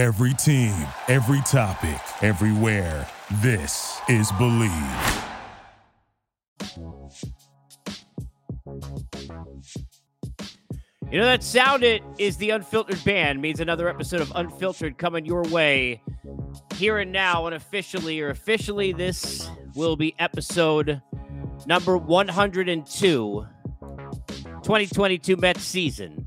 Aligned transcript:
Every 0.00 0.32
team, 0.32 0.72
every 1.08 1.42
topic, 1.42 2.00
everywhere. 2.22 3.06
This 3.42 4.00
is 4.08 4.32
Bleav. 4.32 5.24
You 11.10 11.18
know 11.18 11.26
that 11.26 11.42
sound 11.42 11.82
it 11.82 12.02
is 12.16 12.38
the 12.38 12.48
unfiltered 12.48 13.04
band 13.04 13.42
means 13.42 13.60
another 13.60 13.90
episode 13.90 14.22
of 14.22 14.32
Unfiltered 14.34 14.96
coming 14.96 15.26
your 15.26 15.42
way 15.42 16.02
here 16.76 16.96
and 16.96 17.12
now 17.12 17.46
unofficially 17.46 18.22
or 18.22 18.30
officially 18.30 18.94
this 18.94 19.50
will 19.74 19.96
be 19.96 20.14
episode 20.18 21.02
number 21.66 21.98
102 21.98 23.46
2022 24.62 25.36
Mets 25.36 25.62
season 25.62 26.26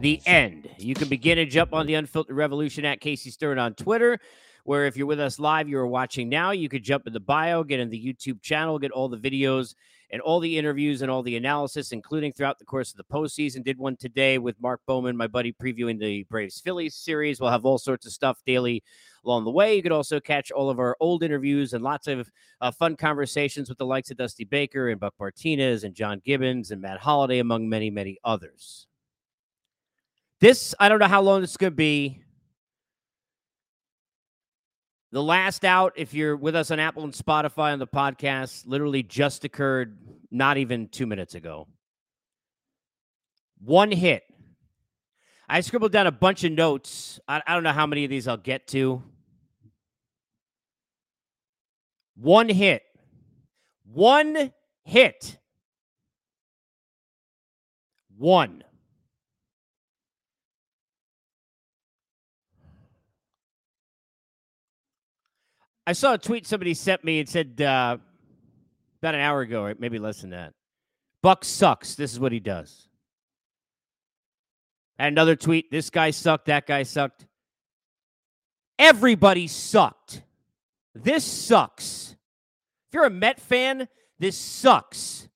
the 0.00 0.22
end 0.24 0.67
you 0.78 0.94
can 0.94 1.08
begin 1.08 1.38
and 1.38 1.50
jump 1.50 1.72
on 1.72 1.86
the 1.86 1.94
unfiltered 1.94 2.36
revolution 2.36 2.84
at 2.84 3.00
Casey 3.00 3.30
Stern 3.30 3.58
on 3.58 3.74
Twitter 3.74 4.18
where 4.64 4.86
if 4.86 4.96
you're 4.96 5.06
with 5.06 5.20
us 5.20 5.38
live 5.38 5.68
you're 5.68 5.86
watching 5.86 6.28
now 6.28 6.50
you 6.50 6.68
could 6.68 6.82
jump 6.82 7.06
in 7.06 7.12
the 7.12 7.20
bio 7.20 7.62
get 7.64 7.80
in 7.80 7.88
the 7.88 8.02
YouTube 8.14 8.42
channel 8.42 8.78
get 8.78 8.90
all 8.90 9.08
the 9.08 9.16
videos 9.16 9.74
and 10.10 10.22
all 10.22 10.40
the 10.40 10.58
interviews 10.58 11.02
and 11.02 11.10
all 11.10 11.22
the 11.22 11.36
analysis, 11.36 11.92
including 11.92 12.32
throughout 12.32 12.58
the 12.58 12.64
course 12.64 12.90
of 12.90 12.96
the 12.96 13.04
postseason. 13.04 13.62
Did 13.62 13.78
one 13.78 13.96
today 13.96 14.38
with 14.38 14.60
Mark 14.60 14.80
Bowman, 14.86 15.16
my 15.16 15.26
buddy, 15.26 15.52
previewing 15.52 15.98
the 15.98 16.24
Braves 16.24 16.60
Phillies 16.60 16.94
series. 16.94 17.40
We'll 17.40 17.50
have 17.50 17.66
all 17.66 17.78
sorts 17.78 18.06
of 18.06 18.12
stuff 18.12 18.40
daily 18.46 18.82
along 19.24 19.44
the 19.44 19.50
way. 19.50 19.76
You 19.76 19.82
could 19.82 19.92
also 19.92 20.20
catch 20.20 20.50
all 20.50 20.70
of 20.70 20.78
our 20.78 20.96
old 21.00 21.22
interviews 21.22 21.74
and 21.74 21.84
lots 21.84 22.06
of 22.06 22.30
uh, 22.60 22.70
fun 22.70 22.96
conversations 22.96 23.68
with 23.68 23.78
the 23.78 23.86
likes 23.86 24.10
of 24.10 24.16
Dusty 24.16 24.44
Baker 24.44 24.88
and 24.88 25.00
Buck 25.00 25.14
Martinez 25.20 25.84
and 25.84 25.94
John 25.94 26.22
Gibbons 26.24 26.70
and 26.70 26.80
Matt 26.80 27.00
Holliday, 27.00 27.38
among 27.38 27.68
many, 27.68 27.90
many 27.90 28.18
others. 28.24 28.87
This, 30.40 30.74
I 30.78 30.88
don't 30.88 31.00
know 31.00 31.08
how 31.08 31.22
long 31.22 31.40
this 31.40 31.50
is 31.50 31.56
going 31.56 31.72
to 31.72 31.76
be. 31.76 32.22
The 35.10 35.22
last 35.22 35.64
out, 35.64 35.94
if 35.96 36.14
you're 36.14 36.36
with 36.36 36.54
us 36.54 36.70
on 36.70 36.78
Apple 36.78 37.02
and 37.02 37.12
Spotify 37.12 37.72
on 37.72 37.78
the 37.78 37.86
podcast, 37.86 38.64
literally 38.66 39.02
just 39.02 39.44
occurred 39.44 39.96
not 40.30 40.58
even 40.58 40.88
two 40.88 41.06
minutes 41.06 41.34
ago. 41.34 41.66
One 43.58 43.90
hit. 43.90 44.22
I 45.48 45.62
scribbled 45.62 45.92
down 45.92 46.06
a 46.06 46.12
bunch 46.12 46.44
of 46.44 46.52
notes. 46.52 47.18
I, 47.26 47.42
I 47.46 47.54
don't 47.54 47.62
know 47.62 47.72
how 47.72 47.86
many 47.86 48.04
of 48.04 48.10
these 48.10 48.28
I'll 48.28 48.36
get 48.36 48.66
to. 48.68 49.02
One 52.16 52.48
hit. 52.48 52.82
One 53.90 54.52
hit. 54.84 55.38
One. 58.16 58.62
I 65.88 65.92
saw 65.92 66.12
a 66.12 66.18
tweet 66.18 66.46
somebody 66.46 66.74
sent 66.74 67.02
me 67.02 67.18
and 67.18 67.26
said 67.26 67.62
uh, 67.62 67.96
about 69.00 69.14
an 69.14 69.22
hour 69.22 69.40
ago, 69.40 69.62
or 69.62 69.74
maybe 69.78 69.98
less 69.98 70.20
than 70.20 70.28
that. 70.30 70.52
Buck 71.22 71.46
sucks. 71.46 71.94
This 71.94 72.12
is 72.12 72.20
what 72.20 72.30
he 72.30 72.40
does. 72.40 72.90
And 74.98 75.14
another 75.14 75.34
tweet. 75.34 75.70
This 75.70 75.88
guy 75.88 76.10
sucked. 76.10 76.44
That 76.44 76.66
guy 76.66 76.82
sucked. 76.82 77.24
Everybody 78.78 79.46
sucked. 79.46 80.20
This 80.94 81.24
sucks. 81.24 82.14
If 82.88 82.94
you're 82.94 83.06
a 83.06 83.10
Met 83.10 83.40
fan, 83.40 83.88
this 84.18 84.36
sucks. 84.36 85.26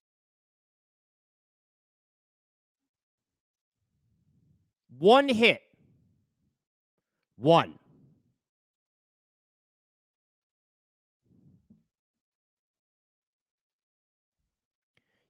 One 4.99 5.31
hit. 5.31 5.63
One. 7.39 7.79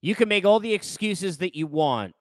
You 0.03 0.17
can 0.17 0.29
make 0.29 0.45
all 0.45 0.61
the 0.61 0.75
excuses 0.75 1.39
that 1.39 1.55
you 1.55 1.67
want. 1.69 2.15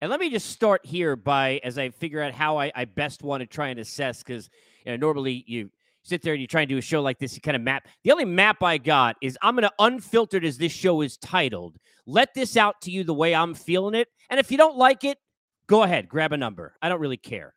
And 0.00 0.10
let 0.10 0.20
me 0.20 0.30
just 0.30 0.48
start 0.48 0.86
here 0.86 1.16
by 1.16 1.60
as 1.62 1.76
I 1.76 1.90
figure 1.90 2.22
out 2.22 2.32
how 2.32 2.56
I, 2.58 2.72
I 2.74 2.84
best 2.86 3.22
want 3.22 3.42
to 3.42 3.46
try 3.46 3.68
and 3.68 3.78
assess 3.78 4.22
because 4.22 4.48
you 4.86 4.92
know, 4.92 4.96
normally 4.96 5.44
you 5.46 5.70
sit 6.02 6.22
there 6.22 6.32
and 6.32 6.40
you 6.40 6.46
try 6.46 6.62
and 6.62 6.68
do 6.68 6.78
a 6.78 6.82
show 6.82 7.02
like 7.02 7.18
this, 7.18 7.34
you 7.34 7.40
kind 7.40 7.56
of 7.56 7.62
map. 7.62 7.86
The 8.04 8.12
only 8.12 8.24
map 8.24 8.62
I 8.62 8.78
got 8.78 9.16
is 9.20 9.36
I'm 9.42 9.54
going 9.54 9.68
to 9.68 9.72
unfiltered 9.78 10.44
as 10.44 10.56
this 10.56 10.72
show 10.72 11.02
is 11.02 11.18
titled. 11.18 11.76
Let 12.06 12.32
this 12.32 12.56
out 12.56 12.80
to 12.82 12.90
you 12.90 13.04
the 13.04 13.12
way 13.12 13.34
I'm 13.34 13.54
feeling 13.54 13.94
it. 13.94 14.08
And 14.30 14.40
if 14.40 14.50
you 14.50 14.56
don't 14.56 14.78
like 14.78 15.04
it, 15.04 15.18
go 15.66 15.82
ahead, 15.82 16.08
grab 16.08 16.32
a 16.32 16.38
number. 16.38 16.74
I 16.80 16.88
don't 16.88 17.00
really 17.00 17.18
care. 17.18 17.54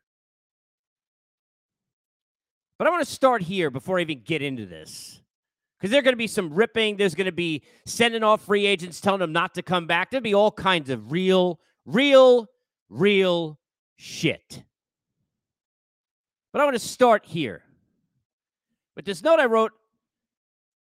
But 2.78 2.88
I 2.88 2.90
want 2.90 3.06
to 3.06 3.12
start 3.12 3.40
here 3.40 3.70
before 3.70 3.98
I 3.98 4.02
even 4.02 4.22
get 4.22 4.42
into 4.42 4.66
this 4.66 5.20
because 5.84 5.92
there's 5.92 6.04
going 6.04 6.14
to 6.14 6.16
be 6.16 6.26
some 6.26 6.54
ripping. 6.54 6.96
There's 6.96 7.14
going 7.14 7.26
to 7.26 7.30
be 7.30 7.62
sending 7.84 8.22
off 8.22 8.46
free 8.46 8.64
agents, 8.64 9.02
telling 9.02 9.20
them 9.20 9.34
not 9.34 9.52
to 9.56 9.62
come 9.62 9.86
back. 9.86 10.10
There'll 10.10 10.22
be 10.22 10.32
all 10.32 10.50
kinds 10.50 10.88
of 10.88 11.12
real, 11.12 11.60
real, 11.84 12.48
real 12.88 13.58
shit. 13.96 14.64
But 16.54 16.62
I 16.62 16.64
want 16.64 16.74
to 16.74 16.78
start 16.78 17.26
here 17.26 17.64
with 18.96 19.04
this 19.04 19.22
note 19.22 19.38
I 19.38 19.44
wrote 19.44 19.72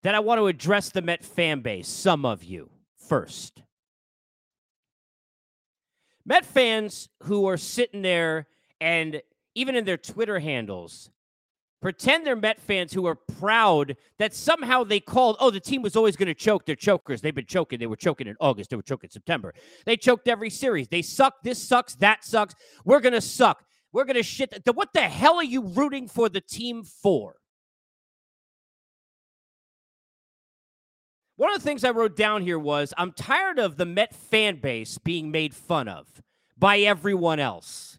that 0.03 0.13
I 0.13 0.19
want 0.19 0.37
to 0.37 0.45
address 0.45 0.89
the 0.89 1.01
Met 1.01 1.25
fan 1.25 1.61
base, 1.61 1.87
some 1.87 2.23
of 2.23 2.43
you 2.43 2.69
first. 3.09 3.63
Met 6.27 6.45
fans 6.45 7.09
who 7.23 7.47
are 7.47 7.57
sitting 7.57 8.03
there 8.03 8.45
and 8.79 9.19
even 9.55 9.75
in 9.75 9.83
their 9.83 9.97
Twitter 9.97 10.37
handles 10.37 11.09
Pretend 11.81 12.25
they're 12.25 12.35
Met 12.35 12.61
fans 12.61 12.93
who 12.93 13.07
are 13.07 13.15
proud 13.15 13.97
that 14.19 14.35
somehow 14.35 14.83
they 14.83 14.99
called, 14.99 15.35
oh, 15.39 15.49
the 15.49 15.59
team 15.59 15.81
was 15.81 15.95
always 15.95 16.15
going 16.15 16.27
to 16.27 16.35
choke. 16.35 16.65
They're 16.65 16.75
chokers. 16.75 17.21
They've 17.21 17.33
been 17.33 17.47
choking. 17.47 17.79
They 17.79 17.87
were 17.87 17.95
choking 17.95 18.27
in 18.27 18.35
August. 18.39 18.69
They 18.69 18.75
were 18.75 18.83
choking 18.83 19.07
in 19.07 19.11
September. 19.11 19.53
They 19.85 19.97
choked 19.97 20.27
every 20.27 20.51
series. 20.51 20.87
They 20.87 21.01
suck. 21.01 21.41
This 21.43 21.61
sucks. 21.61 21.95
That 21.95 22.23
sucks. 22.23 22.53
We're 22.85 22.99
going 22.99 23.13
to 23.13 23.21
suck. 23.21 23.63
We're 23.91 24.05
going 24.05 24.15
to 24.15 24.23
shit. 24.23 24.53
What 24.73 24.93
the 24.93 25.01
hell 25.01 25.37
are 25.37 25.43
you 25.43 25.63
rooting 25.63 26.07
for 26.07 26.29
the 26.29 26.39
team 26.39 26.83
for? 26.83 27.35
One 31.35 31.51
of 31.51 31.57
the 31.57 31.63
things 31.63 31.83
I 31.83 31.89
wrote 31.89 32.15
down 32.15 32.43
here 32.43 32.59
was 32.59 32.93
I'm 32.95 33.11
tired 33.11 33.57
of 33.57 33.77
the 33.77 33.85
Met 33.85 34.13
fan 34.13 34.57
base 34.57 34.99
being 34.99 35.31
made 35.31 35.55
fun 35.55 35.87
of 35.87 36.21
by 36.59 36.79
everyone 36.81 37.39
else. 37.39 37.97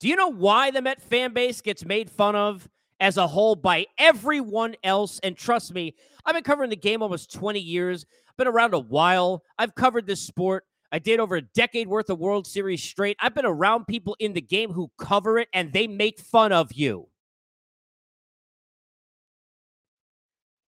Do 0.00 0.08
you 0.08 0.16
know 0.16 0.32
why 0.32 0.70
the 0.70 0.80
Met 0.80 1.02
fan 1.02 1.34
base 1.34 1.60
gets 1.60 1.84
made 1.84 2.08
fun 2.08 2.34
of? 2.34 2.66
As 3.02 3.16
a 3.16 3.26
whole 3.26 3.56
by 3.56 3.84
everyone 3.98 4.76
else. 4.84 5.18
And 5.22 5.36
trust 5.36 5.74
me, 5.74 5.94
I've 6.24 6.34
been 6.34 6.44
covering 6.44 6.70
the 6.70 6.76
game 6.76 7.02
almost 7.02 7.32
20 7.34 7.58
years, 7.60 8.06
I've 8.28 8.36
been 8.36 8.46
around 8.46 8.72
a 8.72 8.78
while. 8.78 9.42
I've 9.58 9.74
covered 9.74 10.06
this 10.06 10.22
sport. 10.22 10.64
I 10.92 10.98
did 10.98 11.20
over 11.20 11.36
a 11.36 11.42
decade 11.42 11.88
worth 11.88 12.08
of 12.10 12.18
World 12.18 12.46
Series 12.46 12.82
straight. 12.82 13.16
I've 13.20 13.34
been 13.34 13.44
around 13.44 13.86
people 13.86 14.16
in 14.18 14.34
the 14.34 14.40
game 14.40 14.72
who 14.72 14.90
cover 14.98 15.38
it 15.38 15.48
and 15.52 15.72
they 15.72 15.86
make 15.86 16.20
fun 16.20 16.52
of 16.52 16.72
you. 16.72 17.08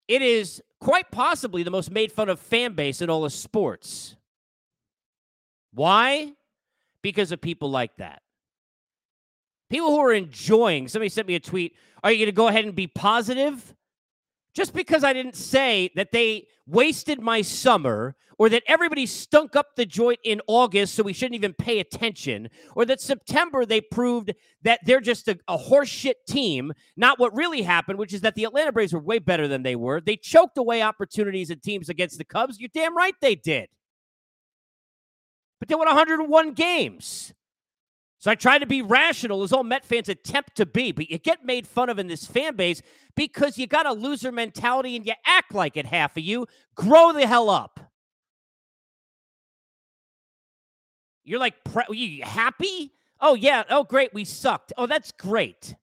It 0.09 0.21
is 0.21 0.61
quite 0.81 1.11
possibly 1.11 1.63
the 1.63 1.71
most 1.71 1.91
made 1.91 2.11
fun 2.11 2.29
of 2.29 2.41
fan 2.41 2.75
base 2.75 3.01
in 3.01 3.09
all 3.09 3.25
of 3.25 3.33
sports. 3.33 4.17
Why? 5.73 6.33
Because 7.01 7.33
of 7.33 7.41
people 7.41 7.71
like 7.71 7.97
that. 7.97 8.23
People 9.75 9.91
who 9.91 9.99
are 9.99 10.13
enjoying, 10.13 10.87
somebody 10.87 11.09
sent 11.09 11.27
me 11.27 11.35
a 11.35 11.41
tweet. 11.41 11.75
Are 12.05 12.13
you 12.13 12.19
going 12.19 12.27
to 12.27 12.33
go 12.33 12.47
ahead 12.47 12.65
and 12.65 12.77
be 12.77 12.87
positive? 12.87 13.75
Just 14.55 14.73
because 14.73 15.03
I 15.03 15.13
didn't 15.13 15.35
say 15.35 15.91
that 15.97 16.13
they 16.13 16.47
wasted 16.65 17.21
my 17.21 17.43
summer 17.43 18.15
or 18.39 18.49
that 18.51 18.63
everybody 18.69 19.05
stunk 19.05 19.57
up 19.57 19.75
the 19.75 19.85
joint 19.85 20.21
in 20.23 20.41
August, 20.47 20.95
so 20.95 21.03
we 21.03 21.13
shouldn't 21.13 21.35
even 21.35 21.55
pay 21.55 21.81
attention, 21.81 22.51
or 22.77 22.85
that 22.85 23.01
September 23.01 23.67
they 23.67 23.81
proved 23.81 24.33
that 24.63 24.79
they're 24.87 25.01
just 25.01 25.27
a, 25.27 25.37
a 25.49 25.59
horseshit 25.59 26.25
team, 26.29 26.73
not 26.97 27.19
what 27.19 27.35
really 27.35 27.63
happened, 27.63 27.99
which 27.99 28.15
is 28.15 28.21
that 28.21 28.37
the 28.37 28.45
Atlanta 28.45 28.71
Braves 28.71 28.93
were 28.93 29.01
way 29.01 29.19
better 29.19 29.49
than 29.49 29.65
they 29.65 29.75
were. 29.75 30.01
They 30.01 30.15
choked 30.15 30.57
away 30.57 30.83
opportunities 30.83 31.51
and 31.51 31.61
teams 31.61 31.89
against 31.89 32.17
the 32.19 32.25
Cubs. 32.25 32.61
You're 32.61 32.71
damn 32.73 32.97
right 32.97 33.15
they 33.21 33.35
did. 33.35 33.71
But 35.59 35.67
they 35.67 35.75
won 35.75 35.89
101 35.89 36.53
games. 36.53 37.35
So 38.25 38.31
I 38.31 38.37
try 38.37 38.59
to 38.59 38.65
be 38.65 38.81
rational, 38.81 39.43
as 39.43 39.53
all 39.53 39.65
Met 39.65 39.85
fans 39.85 40.09
attempt 40.09 40.57
to 40.57 40.65
be, 40.65 40.93
but 40.93 41.11
you 41.11 41.19
get 41.19 41.45
made 41.45 41.67
fun 41.67 41.91
of 41.91 41.99
in 41.99 42.07
this 42.07 42.25
fan 42.25 42.57
base 42.57 42.81
because 43.15 43.59
you 43.59 43.67
got 43.67 43.85
a 43.85 43.93
loser 43.93 44.33
mentality 44.33 44.97
and 44.97 45.05
you 45.05 45.13
act 45.27 45.55
like 45.55 45.77
it, 45.77 45.85
half 45.85 46.17
of 46.17 46.23
you. 46.23 46.47
Grow 46.75 47.13
the 47.13 47.27
hell 47.27 47.51
up. 47.51 47.81
You're 51.23 51.39
like, 51.39 51.53
you 51.91 52.25
happy? 52.25 52.93
Oh, 53.21 53.35
yeah. 53.35 53.65
Oh, 53.69 53.85
great. 53.85 54.15
We 54.15 54.25
sucked. 54.25 54.73
Oh, 54.79 54.87
that's 54.87 55.13
great. 55.13 55.75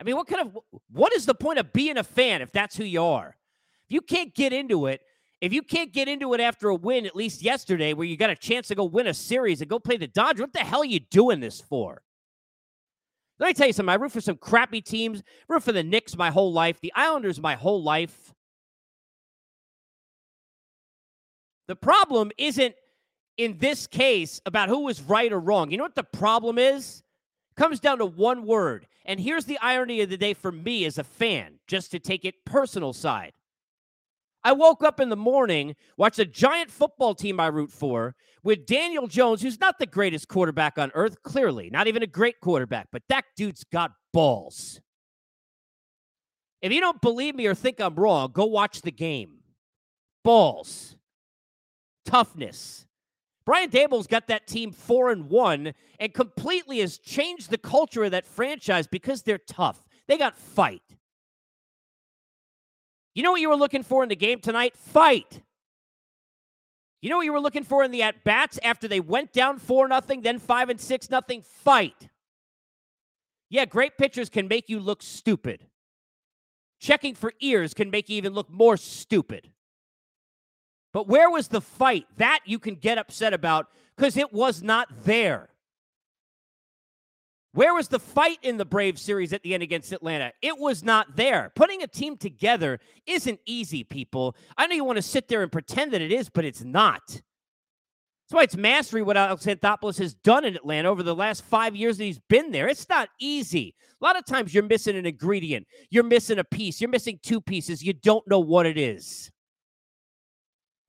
I 0.00 0.02
mean, 0.02 0.16
what 0.16 0.26
kind 0.26 0.48
of, 0.48 0.58
what 0.90 1.14
is 1.14 1.26
the 1.26 1.34
point 1.36 1.60
of 1.60 1.72
being 1.72 1.96
a 1.96 2.02
fan 2.02 2.42
if 2.42 2.50
that's 2.50 2.76
who 2.76 2.82
you 2.82 3.04
are? 3.04 3.36
If 3.88 3.94
you 3.94 4.00
can't 4.00 4.34
get 4.34 4.52
into 4.52 4.86
it, 4.86 5.00
if 5.44 5.52
you 5.52 5.62
can't 5.62 5.92
get 5.92 6.08
into 6.08 6.32
it 6.32 6.40
after 6.40 6.70
a 6.70 6.74
win, 6.74 7.04
at 7.04 7.14
least 7.14 7.42
yesterday, 7.42 7.92
where 7.92 8.06
you 8.06 8.16
got 8.16 8.30
a 8.30 8.34
chance 8.34 8.68
to 8.68 8.74
go 8.74 8.84
win 8.84 9.08
a 9.08 9.14
series 9.14 9.60
and 9.60 9.68
go 9.68 9.78
play 9.78 9.98
the 9.98 10.06
Dodgers, 10.06 10.40
what 10.40 10.52
the 10.54 10.60
hell 10.60 10.80
are 10.80 10.86
you 10.86 11.00
doing 11.00 11.40
this 11.40 11.60
for? 11.60 12.00
Let 13.38 13.48
me 13.48 13.52
tell 13.52 13.66
you 13.66 13.74
something. 13.74 13.90
I 13.90 13.96
root 13.96 14.12
for 14.12 14.22
some 14.22 14.38
crappy 14.38 14.80
teams. 14.80 15.22
root 15.46 15.62
for 15.62 15.72
the 15.72 15.82
Knicks 15.82 16.16
my 16.16 16.30
whole 16.30 16.52
life, 16.52 16.80
the 16.80 16.92
Islanders 16.96 17.40
my 17.40 17.56
whole 17.56 17.82
life. 17.82 18.32
The 21.68 21.76
problem 21.76 22.30
isn't 22.38 22.74
in 23.36 23.58
this 23.58 23.86
case 23.86 24.40
about 24.46 24.70
who 24.70 24.80
was 24.80 25.02
right 25.02 25.30
or 25.30 25.40
wrong. 25.40 25.70
You 25.70 25.76
know 25.76 25.84
what 25.84 25.94
the 25.94 26.04
problem 26.04 26.58
is? 26.58 27.02
It 27.50 27.60
comes 27.60 27.80
down 27.80 27.98
to 27.98 28.06
one 28.06 28.46
word. 28.46 28.86
And 29.04 29.20
here's 29.20 29.44
the 29.44 29.58
irony 29.58 30.00
of 30.00 30.08
the 30.08 30.16
day 30.16 30.32
for 30.32 30.50
me 30.50 30.86
as 30.86 30.96
a 30.96 31.04
fan, 31.04 31.58
just 31.66 31.90
to 31.90 31.98
take 31.98 32.24
it 32.24 32.46
personal 32.46 32.94
side. 32.94 33.32
I 34.44 34.52
woke 34.52 34.84
up 34.84 35.00
in 35.00 35.08
the 35.08 35.16
morning, 35.16 35.74
watched 35.96 36.18
a 36.18 36.26
giant 36.26 36.70
football 36.70 37.14
team 37.14 37.40
I 37.40 37.46
root 37.46 37.72
for 37.72 38.14
with 38.42 38.66
Daniel 38.66 39.06
Jones, 39.06 39.40
who's 39.40 39.58
not 39.58 39.78
the 39.78 39.86
greatest 39.86 40.28
quarterback 40.28 40.78
on 40.78 40.92
earth, 40.94 41.22
clearly, 41.22 41.70
not 41.70 41.86
even 41.86 42.02
a 42.02 42.06
great 42.06 42.40
quarterback, 42.40 42.88
but 42.92 43.02
that 43.08 43.24
dude's 43.36 43.64
got 43.64 43.92
balls. 44.12 44.82
If 46.60 46.72
you 46.72 46.80
don't 46.80 47.00
believe 47.00 47.34
me 47.34 47.46
or 47.46 47.54
think 47.54 47.80
I'm 47.80 47.94
wrong, 47.94 48.32
go 48.32 48.44
watch 48.44 48.82
the 48.82 48.92
game. 48.92 49.38
Balls, 50.22 50.94
toughness. 52.04 52.86
Brian 53.46 53.70
Daboll's 53.70 54.06
got 54.06 54.28
that 54.28 54.46
team 54.46 54.72
four 54.72 55.10
and 55.10 55.28
one 55.28 55.74
and 56.00 56.14
completely 56.14 56.80
has 56.80 56.98
changed 56.98 57.50
the 57.50 57.58
culture 57.58 58.04
of 58.04 58.10
that 58.12 58.26
franchise 58.26 58.86
because 58.86 59.22
they're 59.22 59.38
tough. 59.38 59.86
They 60.06 60.16
got 60.16 60.36
fight. 60.36 60.82
You 63.14 63.22
know 63.22 63.30
what 63.30 63.40
you 63.40 63.48
were 63.48 63.56
looking 63.56 63.84
for 63.84 64.02
in 64.02 64.08
the 64.08 64.16
game 64.16 64.40
tonight? 64.40 64.76
Fight. 64.76 65.40
You 67.00 67.10
know 67.10 67.18
what 67.18 67.26
you 67.26 67.32
were 67.32 67.40
looking 67.40 67.64
for 67.64 67.84
in 67.84 67.90
the 67.90 68.02
at 68.02 68.24
bats 68.24 68.58
after 68.62 68.88
they 68.88 69.00
went 69.00 69.32
down 69.32 69.58
4 69.58 69.88
nothing, 69.88 70.22
then 70.22 70.38
5 70.38 70.70
and 70.70 70.80
6 70.80 71.10
nothing? 71.10 71.42
Fight. 71.42 72.08
Yeah, 73.50 73.66
great 73.66 73.96
pitchers 73.96 74.28
can 74.28 74.48
make 74.48 74.68
you 74.68 74.80
look 74.80 75.02
stupid. 75.02 75.66
Checking 76.80 77.14
for 77.14 77.32
ears 77.40 77.72
can 77.72 77.90
make 77.90 78.08
you 78.08 78.16
even 78.16 78.32
look 78.32 78.50
more 78.50 78.76
stupid. 78.76 79.50
But 80.92 81.06
where 81.06 81.30
was 81.30 81.48
the 81.48 81.60
fight? 81.60 82.06
That 82.16 82.40
you 82.46 82.58
can 82.58 82.74
get 82.74 82.98
upset 82.98 83.32
about 83.32 83.68
because 83.96 84.16
it 84.16 84.32
was 84.32 84.62
not 84.62 85.04
there. 85.04 85.50
Where 87.54 87.72
was 87.72 87.86
the 87.86 88.00
fight 88.00 88.38
in 88.42 88.56
the 88.56 88.64
Brave 88.64 88.98
series 88.98 89.32
at 89.32 89.44
the 89.44 89.54
end 89.54 89.62
against 89.62 89.92
Atlanta? 89.92 90.32
It 90.42 90.58
was 90.58 90.82
not 90.82 91.14
there. 91.14 91.52
Putting 91.54 91.84
a 91.84 91.86
team 91.86 92.16
together 92.16 92.80
isn't 93.06 93.38
easy, 93.46 93.84
people. 93.84 94.34
I 94.56 94.66
know 94.66 94.74
you 94.74 94.82
want 94.82 94.96
to 94.96 95.02
sit 95.02 95.28
there 95.28 95.42
and 95.44 95.52
pretend 95.52 95.92
that 95.92 96.02
it 96.02 96.10
is, 96.10 96.28
but 96.28 96.44
it's 96.44 96.64
not. 96.64 97.02
That's 97.06 97.22
why 98.30 98.42
it's 98.42 98.56
mastery 98.56 99.02
what 99.02 99.16
Alex 99.16 99.46
Anthopoulos 99.46 99.98
has 99.98 100.14
done 100.14 100.44
in 100.44 100.56
Atlanta 100.56 100.88
over 100.88 101.04
the 101.04 101.14
last 101.14 101.44
five 101.44 101.76
years 101.76 101.96
that 101.98 102.04
he's 102.04 102.18
been 102.28 102.50
there. 102.50 102.66
It's 102.66 102.88
not 102.88 103.08
easy. 103.20 103.76
A 104.00 104.04
lot 104.04 104.18
of 104.18 104.26
times 104.26 104.52
you're 104.52 104.64
missing 104.64 104.96
an 104.96 105.06
ingredient, 105.06 105.68
you're 105.90 106.02
missing 106.02 106.40
a 106.40 106.44
piece, 106.44 106.80
you're 106.80 106.90
missing 106.90 107.20
two 107.22 107.40
pieces. 107.40 107.84
You 107.84 107.92
don't 107.92 108.26
know 108.26 108.40
what 108.40 108.66
it 108.66 108.76
is. 108.76 109.30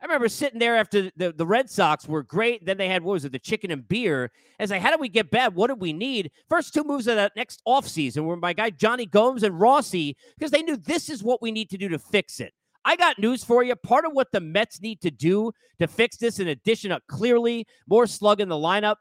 I 0.05 0.07
remember 0.07 0.29
sitting 0.29 0.59
there 0.59 0.77
after 0.77 1.09
the, 1.17 1.31
the 1.31 1.47
Red 1.47 1.67
Sox 1.67 2.07
were 2.07 2.21
great. 2.21 2.63
Then 2.63 2.77
they 2.77 2.87
had, 2.87 3.01
what 3.01 3.13
was 3.13 3.25
it, 3.25 3.31
the 3.31 3.39
chicken 3.39 3.71
and 3.71 3.87
beer. 3.87 4.29
As 4.59 4.69
like, 4.69 4.83
how 4.83 4.91
did 4.91 4.99
we 4.99 5.09
get 5.09 5.31
bad? 5.31 5.55
What 5.55 5.65
do 5.65 5.73
we 5.73 5.93
need? 5.93 6.29
First 6.47 6.75
two 6.75 6.83
moves 6.83 7.07
of 7.07 7.15
that 7.15 7.31
next 7.35 7.59
offseason 7.67 8.23
were 8.25 8.37
my 8.37 8.53
guy 8.53 8.69
Jonny 8.69 9.07
Gomes 9.07 9.41
and 9.41 9.59
Rossi 9.59 10.15
because 10.37 10.51
they 10.51 10.61
knew 10.61 10.77
this 10.77 11.09
is 11.09 11.23
what 11.23 11.41
we 11.41 11.51
need 11.51 11.71
to 11.71 11.77
do 11.79 11.89
to 11.89 11.97
fix 11.97 12.39
it. 12.39 12.53
I 12.85 12.95
got 12.95 13.17
news 13.17 13.43
for 13.43 13.63
you. 13.63 13.75
Part 13.75 14.05
of 14.05 14.11
what 14.11 14.31
the 14.31 14.41
Mets 14.41 14.79
need 14.79 15.01
to 15.01 15.09
do 15.09 15.51
to 15.79 15.87
fix 15.87 16.17
this, 16.17 16.37
in 16.37 16.49
addition 16.49 16.91
to 16.91 17.01
clearly 17.07 17.65
more 17.87 18.05
slug 18.05 18.39
in 18.39 18.47
the 18.47 18.53
lineup, 18.53 18.97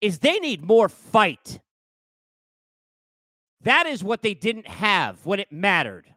is 0.00 0.18
they 0.18 0.40
need 0.40 0.64
more 0.64 0.88
fight. 0.88 1.60
That 3.60 3.86
is 3.86 4.02
what 4.02 4.22
they 4.22 4.34
didn't 4.34 4.66
have 4.66 5.24
when 5.24 5.38
it 5.38 5.52
mattered. 5.52 6.12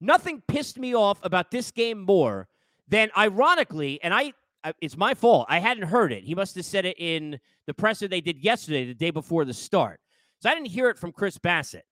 Nothing 0.00 0.42
pissed 0.46 0.78
me 0.78 0.94
off 0.94 1.18
about 1.22 1.50
this 1.50 1.70
game 1.70 2.00
more 2.00 2.48
than, 2.88 3.10
ironically, 3.16 4.00
and 4.02 4.14
I, 4.14 4.32
it's 4.80 4.96
my 4.96 5.14
fault. 5.14 5.46
I 5.48 5.58
hadn't 5.58 5.88
heard 5.88 6.12
it. 6.12 6.24
He 6.24 6.34
must 6.34 6.54
have 6.56 6.64
said 6.64 6.84
it 6.84 6.96
in 6.98 7.38
the 7.66 7.74
presser 7.74 8.08
they 8.08 8.20
did 8.20 8.38
yesterday, 8.38 8.86
the 8.86 8.94
day 8.94 9.10
before 9.10 9.44
the 9.44 9.54
start. 9.54 10.00
So 10.40 10.48
I 10.48 10.54
didn't 10.54 10.68
hear 10.68 10.88
it 10.88 10.98
from 10.98 11.12
Chris 11.12 11.38
Bassitt. 11.38 11.82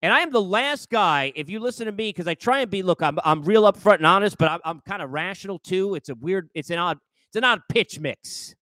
And 0.00 0.12
I 0.12 0.20
am 0.20 0.30
the 0.30 0.40
last 0.40 0.90
guy, 0.90 1.32
if 1.34 1.50
you 1.50 1.58
listen 1.60 1.86
to 1.86 1.92
me, 1.92 2.10
because 2.10 2.28
I 2.28 2.34
try 2.34 2.60
and 2.60 2.70
be, 2.70 2.82
look, 2.82 3.02
I'm, 3.02 3.18
I'm 3.24 3.42
real 3.42 3.64
upfront 3.64 3.96
and 3.96 4.06
honest, 4.06 4.38
but 4.38 4.50
I'm, 4.50 4.60
I'm 4.64 4.80
kind 4.80 5.02
of 5.02 5.10
rational 5.10 5.58
too. 5.58 5.96
It's 5.96 6.08
a 6.08 6.14
weird, 6.14 6.48
it's 6.54 6.70
an 6.70 6.78
odd, 6.78 6.98
it's 7.28 7.36
an 7.36 7.44
odd 7.44 7.60
pitch 7.68 7.98
mix. 7.98 8.54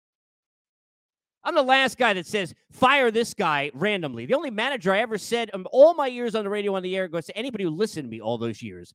I'm 1.46 1.54
the 1.54 1.62
last 1.62 1.96
guy 1.96 2.12
that 2.12 2.26
says 2.26 2.52
fire 2.72 3.12
this 3.12 3.32
guy 3.32 3.70
randomly. 3.72 4.26
The 4.26 4.34
only 4.34 4.50
manager 4.50 4.92
I 4.92 4.98
ever 4.98 5.16
said 5.16 5.48
um, 5.54 5.64
all 5.70 5.94
my 5.94 6.08
years 6.08 6.34
on 6.34 6.42
the 6.42 6.50
radio 6.50 6.74
on 6.74 6.82
the 6.82 6.96
air 6.96 7.06
goes 7.06 7.26
to 7.26 7.38
anybody 7.38 7.62
who 7.62 7.70
listened 7.70 8.06
to 8.06 8.10
me 8.10 8.20
all 8.20 8.36
those 8.36 8.60
years 8.60 8.92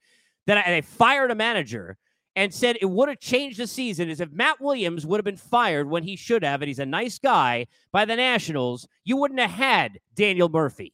that 0.48 0.58
I, 0.58 0.76
I 0.76 0.82
fired 0.82 1.32
a 1.32 1.36
manager 1.36 1.98
and 2.36 2.54
said 2.54 2.78
it 2.82 2.86
would 2.86 3.08
have 3.08 3.22
changed 3.22 3.58
the 3.58 3.68
season 3.68 4.10
is 4.10 4.20
if 4.20 4.32
Matt 4.32 4.60
Williams 4.60 5.06
would 5.06 5.18
have 5.18 5.26
been 5.26 5.38
fired 5.38 5.90
when 5.90 6.04
he 6.04 6.18
should 6.18 6.44
have, 6.44 6.62
and 6.62 6.68
he's 6.68 6.80
a 6.80 6.86
nice 6.86 7.20
guy 7.20 7.68
by 7.94 8.04
the 8.04 8.18
Nationals, 8.18 8.86
you 9.06 9.16
wouldn't 9.16 9.40
have 9.40 9.52
had 9.52 10.00
Daniel 10.14 10.50
Murphy. 10.50 10.94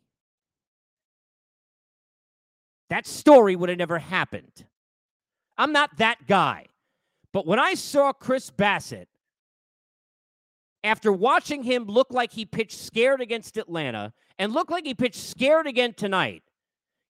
That 2.89 3.07
story 3.07 3.55
would 3.55 3.69
have 3.69 3.77
never 3.79 3.97
happened. 3.97 4.65
I'm 5.57 5.73
not 5.73 5.97
that 5.97 6.27
guy. 6.27 6.67
But 7.33 7.47
when 7.47 7.59
I 7.59 7.73
saw 7.73 8.13
Chris 8.13 8.51
Bassitt 8.51 9.07
after 10.87 11.11
watching 11.11 11.63
him 11.63 11.85
look 11.85 12.07
like 12.11 12.31
he 12.31 12.45
pitched 12.45 12.79
scared 12.79 13.21
against 13.21 13.57
Atlanta 13.57 14.13
and 14.39 14.53
look 14.53 14.71
like 14.71 14.85
he 14.85 14.93
pitched 14.93 15.21
scared 15.21 15.67
again 15.67 15.93
tonight, 15.93 16.43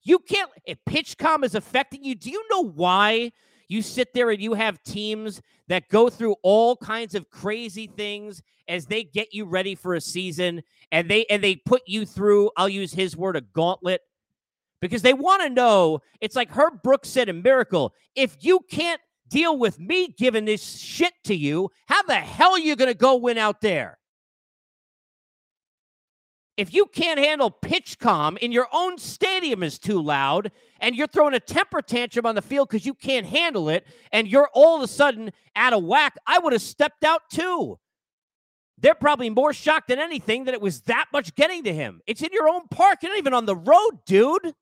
you 0.03 0.19
can't. 0.19 0.50
If 0.65 0.77
PitchCom 0.89 1.44
is 1.44 1.56
affecting 1.56 2.03
you, 2.03 2.15
do 2.15 2.29
you 2.29 2.44
know 2.50 2.63
why 2.63 3.31
you 3.68 3.81
sit 3.81 4.13
there 4.13 4.29
and 4.29 4.41
you 4.41 4.53
have 4.53 4.81
teams 4.83 5.41
that 5.68 5.89
go 5.89 6.09
through 6.09 6.35
all 6.44 6.75
kinds 6.77 7.15
of 7.15 7.29
crazy 7.29 7.88
things 7.88 8.41
as 8.68 8.85
they 8.85 9.03
get 9.03 9.33
you 9.33 9.45
ready 9.45 9.75
for 9.75 9.95
a 9.95 10.01
season 10.01 10.62
and 10.91 11.09
they 11.09 11.25
and 11.30 11.44
they 11.44 11.56
put 11.56 11.81
you 11.85 12.06
through 12.06 12.50
i'll 12.57 12.69
use 12.69 12.94
his 12.94 13.15
word 13.15 13.35
a 13.35 13.41
gauntlet 13.41 14.01
because 14.81 15.01
they 15.01 15.13
want 15.13 15.41
to 15.41 15.50
know 15.50 16.00
it's 16.21 16.35
like 16.35 16.50
herb 16.51 16.81
brooks 16.83 17.09
said 17.09 17.30
in 17.30 17.41
miracle 17.41 17.94
if 18.15 18.38
you 18.41 18.59
can't 18.69 19.01
deal 19.29 19.57
with 19.57 19.79
me 19.79 20.13
giving 20.18 20.45
this 20.45 20.77
shit 20.77 21.13
to 21.25 21.35
you, 21.35 21.69
how 21.88 22.03
the 22.03 22.15
hell 22.15 22.51
are 22.51 22.59
you 22.59 22.75
going 22.75 22.91
to 22.91 22.97
go 22.97 23.15
win 23.15 23.38
out 23.38 23.62
there? 23.62 23.97
If 26.57 26.74
you 26.74 26.88
can't 26.88 27.19
handle 27.19 27.56
PitchCom 27.63 28.39
in 28.39 28.51
your 28.51 28.68
own 28.73 28.97
stadium 28.97 29.61
is 29.61 29.78
too 29.78 30.02
loud 30.02 30.52
and 30.80 30.95
you're 30.95 31.06
throwing 31.06 31.35
a 31.35 31.40
temper 31.40 31.83
tantrum 31.83 32.25
on 32.25 32.33
the 32.33 32.42
field 32.42 32.69
because 32.69 32.83
you 32.83 32.95
can't 32.95 33.28
handle 33.28 33.69
it 33.69 33.85
and 34.11 34.28
you're 34.28 34.49
all 34.54 34.78
of 34.78 34.81
a 34.81 34.87
sudden 34.87 35.31
out 35.56 35.73
of 35.73 35.83
whack, 35.83 36.18
I 36.25 36.40
would 36.40 36.54
have 36.54 36.61
stepped 36.63 37.04
out 37.04 37.21
too. 37.31 37.78
They're 38.80 38.95
probably 38.95 39.30
more 39.30 39.54
shocked 39.54 39.87
than 39.90 39.99
anything 39.99 40.45
that 40.45 40.56
it 40.56 40.61
was 40.61 40.81
that 40.81 41.06
much 41.13 41.35
getting 41.35 41.63
to 41.63 41.73
him. 41.73 42.02
It's 42.07 42.23
in 42.23 42.30
your 42.31 42.49
own 42.49 42.68
park. 42.69 42.99
You're 43.02 43.11
not 43.11 43.19
even 43.19 43.33
on 43.33 43.45
the 43.45 43.56
road, 43.56 43.99
dude. 44.07 44.54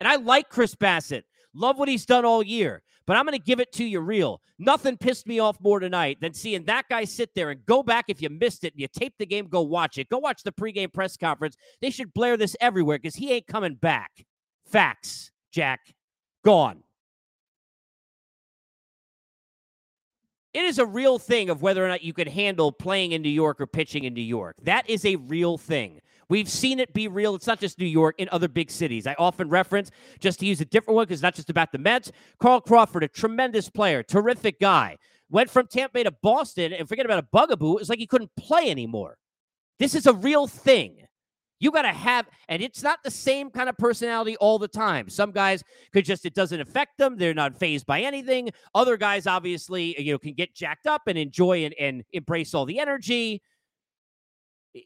And 0.00 0.08
I 0.08 0.16
like 0.16 0.50
Chris 0.50 0.76
Bassitt. 0.76 1.24
Love 1.52 1.78
what 1.78 1.88
he's 1.88 2.06
done 2.06 2.24
all 2.24 2.42
year. 2.42 2.82
But 3.06 3.16
I'm 3.16 3.24
going 3.24 3.38
to 3.38 3.44
give 3.44 3.60
it 3.60 3.72
to 3.74 3.84
you 3.84 4.00
real. 4.00 4.40
Nothing 4.58 4.96
pissed 4.96 5.26
me 5.26 5.38
off 5.38 5.60
more 5.60 5.78
tonight 5.78 6.18
than 6.20 6.34
seeing 6.34 6.64
that 6.64 6.88
guy 6.88 7.04
sit 7.04 7.34
there 7.34 7.50
and 7.50 7.64
go 7.66 7.82
back 7.82 8.06
if 8.08 8.20
you 8.20 8.28
missed 8.30 8.64
it 8.64 8.72
and 8.72 8.80
you 8.80 8.88
taped 8.88 9.18
the 9.18 9.26
game, 9.26 9.46
go 9.46 9.62
watch 9.62 9.98
it. 9.98 10.08
Go 10.08 10.18
watch 10.18 10.42
the 10.42 10.52
pregame 10.52 10.92
press 10.92 11.16
conference. 11.16 11.56
They 11.80 11.90
should 11.90 12.12
blare 12.12 12.36
this 12.36 12.56
everywhere 12.60 12.98
because 12.98 13.14
he 13.14 13.32
ain't 13.32 13.46
coming 13.46 13.74
back. 13.74 14.24
Facts, 14.66 15.30
Jack. 15.52 15.80
Gone. 16.44 16.82
It 20.56 20.64
is 20.64 20.78
a 20.78 20.86
real 20.86 21.18
thing 21.18 21.50
of 21.50 21.60
whether 21.60 21.84
or 21.84 21.88
not 21.88 22.02
you 22.02 22.14
could 22.14 22.28
handle 22.28 22.72
playing 22.72 23.12
in 23.12 23.20
New 23.20 23.28
York 23.28 23.60
or 23.60 23.66
pitching 23.66 24.04
in 24.04 24.14
New 24.14 24.22
York. 24.22 24.56
That 24.62 24.88
is 24.88 25.04
a 25.04 25.16
real 25.16 25.58
thing. 25.58 26.00
We've 26.28 26.48
seen 26.48 26.80
it 26.80 26.92
be 26.92 27.08
real. 27.08 27.34
It's 27.34 27.46
not 27.46 27.60
just 27.60 27.78
New 27.78 27.86
York, 27.86 28.16
in 28.18 28.28
other 28.32 28.48
big 28.48 28.70
cities. 28.70 29.06
I 29.06 29.14
often 29.18 29.48
reference, 29.48 29.90
just 30.18 30.40
to 30.40 30.46
use 30.46 30.60
a 30.60 30.64
different 30.64 30.96
one, 30.96 31.04
because 31.04 31.18
it's 31.18 31.22
not 31.22 31.34
just 31.34 31.50
about 31.50 31.72
the 31.72 31.78
Mets. 31.78 32.10
Carl 32.40 32.60
Crawford, 32.60 33.04
a 33.04 33.08
tremendous 33.08 33.70
player, 33.70 34.02
terrific 34.02 34.58
guy. 34.60 34.96
Went 35.30 35.50
from 35.50 35.66
Tampa 35.66 35.92
Bay 35.92 36.02
to 36.04 36.10
Boston, 36.22 36.72
and 36.72 36.88
forget 36.88 37.04
about 37.06 37.18
a 37.18 37.28
bugaboo. 37.32 37.78
It's 37.78 37.88
like 37.88 37.98
he 37.98 38.06
couldn't 38.06 38.30
play 38.36 38.70
anymore. 38.70 39.18
This 39.78 39.94
is 39.94 40.06
a 40.06 40.14
real 40.14 40.46
thing. 40.46 40.98
You 41.58 41.70
got 41.70 41.82
to 41.82 41.88
have, 41.88 42.26
and 42.48 42.62
it's 42.62 42.82
not 42.82 42.98
the 43.02 43.10
same 43.10 43.50
kind 43.50 43.68
of 43.68 43.78
personality 43.78 44.36
all 44.36 44.58
the 44.58 44.68
time. 44.68 45.08
Some 45.08 45.32
guys 45.32 45.64
could 45.92 46.04
just, 46.04 46.26
it 46.26 46.34
doesn't 46.34 46.60
affect 46.60 46.98
them. 46.98 47.16
They're 47.16 47.32
not 47.32 47.58
fazed 47.58 47.86
by 47.86 48.02
anything. 48.02 48.50
Other 48.74 48.96
guys, 48.98 49.26
obviously, 49.26 49.98
you 50.00 50.12
know, 50.12 50.18
can 50.18 50.34
get 50.34 50.54
jacked 50.54 50.86
up 50.86 51.02
and 51.06 51.16
enjoy 51.16 51.64
and, 51.64 51.74
and 51.80 52.04
embrace 52.12 52.52
all 52.52 52.66
the 52.66 52.78
energy. 52.78 53.42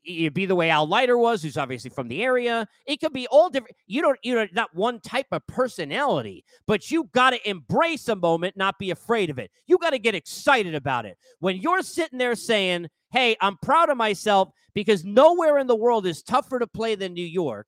It'd 0.05 0.35
be 0.35 0.47
the 0.47 0.55
way 0.55 0.71
Al 0.71 0.87
Leiter 0.87 1.19
was, 1.19 1.43
who's 1.43 1.57
obviously 1.57 1.91
from 1.91 2.09
the 2.09 2.23
area. 2.23 2.69
It 2.87 3.01
could 3.01 3.13
be 3.13 3.27
all 3.27 3.51
different. 3.51 3.77
You 3.87 4.03
don't, 4.03 4.19
you 4.23 4.35
know, 4.35 4.47
not 4.53 4.75
one 4.75 5.01
type 5.01 5.27
of 5.33 5.47
personality, 5.47 6.45
but 6.67 6.91
you 6.91 7.11
got 7.13 7.31
to 7.31 7.49
embrace 7.49 8.09
a 8.09 8.17
moment, 8.17 8.57
not 8.57 8.79
be 8.79 8.91
afraid 8.91 9.31
of 9.31 9.39
it. 9.39 9.51
You 9.67 9.79
got 9.79 9.91
to 9.91 9.99
get 9.99 10.15
excited 10.15 10.75
about 10.75 11.07
it. 11.07 11.19
When 11.41 11.57
you're 11.57 11.83
sitting 11.83 12.19
there 12.19 12.35
saying, 12.35 12.89
hey, 13.13 13.37
I'm 13.41 13.57
proud 13.63 13.89
of 13.89 13.97
myself 13.97 14.51
because 14.75 15.05
nowhere 15.05 15.59
in 15.59 15.67
the 15.67 15.77
world 15.77 16.07
is 16.07 16.23
tougher 16.23 16.59
to 16.59 16.67
play 16.67 16.95
than 16.95 17.15
New 17.15 17.25
York. 17.25 17.67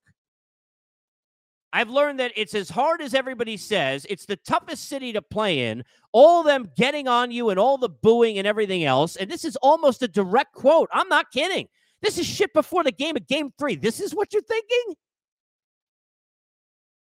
I've 1.73 1.89
learned 1.89 2.21
that 2.21 2.33
it's 2.37 2.55
as 2.55 2.69
hard 2.69 3.01
as 3.01 3.15
everybody 3.15 3.57
says. 3.57 4.07
It's 4.11 4.27
the 4.27 4.37
toughest 4.37 4.89
city 4.89 5.15
to 5.15 5.23
play 5.23 5.69
in. 5.71 5.85
All 6.13 6.43
them 6.43 6.71
getting 6.77 7.09
on 7.09 7.31
you 7.31 7.49
and 7.49 7.59
all 7.59 7.79
the 7.79 7.89
booing 7.89 8.37
and 8.37 8.47
everything 8.47 8.85
else. 8.85 9.17
And 9.17 9.31
this 9.31 9.45
is 9.45 9.57
almost 9.57 10.03
a 10.03 10.09
direct 10.09 10.53
quote. 10.53 10.91
I'm 10.93 11.09
not 11.09 11.33
kidding. 11.33 11.69
This 12.03 12.19
is 12.19 12.27
shit 12.27 12.53
before 12.53 12.85
the 12.85 12.93
game 12.93 13.17
of 13.17 13.27
game 13.27 13.53
three. 13.59 13.77
This 13.77 14.01
is 14.01 14.15
what 14.15 14.33
you're 14.33 14.43
thinking? 14.43 14.97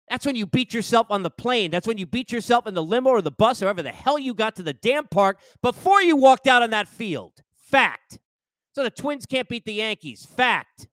That's 0.08 0.24
when 0.24 0.36
you 0.36 0.46
beat 0.46 0.72
yourself 0.72 1.06
on 1.10 1.22
the 1.22 1.30
plane. 1.30 1.70
That's 1.70 1.86
when 1.86 1.98
you 1.98 2.06
beat 2.06 2.30
yourself 2.30 2.66
in 2.66 2.74
the 2.74 2.82
limo 2.82 3.10
or 3.10 3.22
the 3.22 3.30
bus, 3.30 3.62
or 3.62 3.66
wherever 3.66 3.82
the 3.82 3.90
hell 3.90 4.18
you 4.18 4.34
got 4.34 4.56
to 4.56 4.62
the 4.62 4.74
damn 4.74 5.06
park 5.06 5.38
before 5.62 6.02
you 6.02 6.16
walked 6.16 6.46
out 6.46 6.62
on 6.62 6.70
that 6.70 6.88
field. 6.88 7.32
Fact. 7.56 8.18
So 8.74 8.82
the 8.82 8.90
Twins 8.90 9.26
can't 9.26 9.48
beat 9.48 9.64
the 9.64 9.74
Yankees. 9.74 10.26
Fact. 10.36 10.86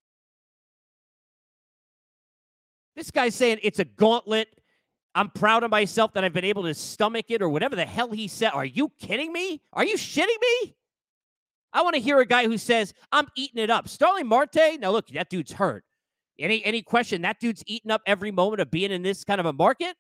This 2.96 3.12
guy's 3.12 3.36
saying 3.36 3.60
it's 3.62 3.80
a 3.80 3.86
gauntlet. 3.86 4.48
I'm 5.16 5.30
proud 5.30 5.64
of 5.64 5.72
myself 5.72 6.14
that 6.14 6.24
I've 6.24 6.34
been 6.34 6.46
able 6.46 6.64
to 6.64 6.74
stomach 6.74 7.26
it 7.30 7.42
or 7.42 7.50
whatever 7.50 7.76
the 7.76 7.86
hell 7.86 8.12
he 8.12 8.28
said. 8.28 8.52
Are 8.52 8.66
you 8.66 8.92
kidding 9.00 9.34
me? 9.34 9.62
Are 9.74 9.86
you 9.86 9.98
shitting 9.98 10.28
me? 10.64 10.76
I 11.74 11.82
want 11.82 11.96
to 11.96 12.02
hear 12.02 12.20
a 12.20 12.26
guy 12.26 12.46
who 12.46 12.58
says, 12.58 12.94
I'm 13.12 13.28
eating 13.36 13.62
it 13.62 13.70
up. 13.70 13.88
Starling 13.88 14.28
Marte, 14.28 14.80
now 14.80 14.92
look, 14.92 15.08
that 15.10 15.30
dude's 15.30 15.52
hurt. 15.52 15.84
Any 16.40 16.64
any 16.64 16.82
question 16.82 17.22
that 17.24 17.40
dude's 17.40 17.64
eating 17.68 17.92
up 17.92 18.02
every 18.06 18.32
moment 18.32 18.62
of 18.62 18.72
being 18.72 18.92
in 18.92 19.02
this 19.02 19.24
kind 19.24 19.40
of 19.40 19.46
a 19.46 19.54
market? 19.54 19.96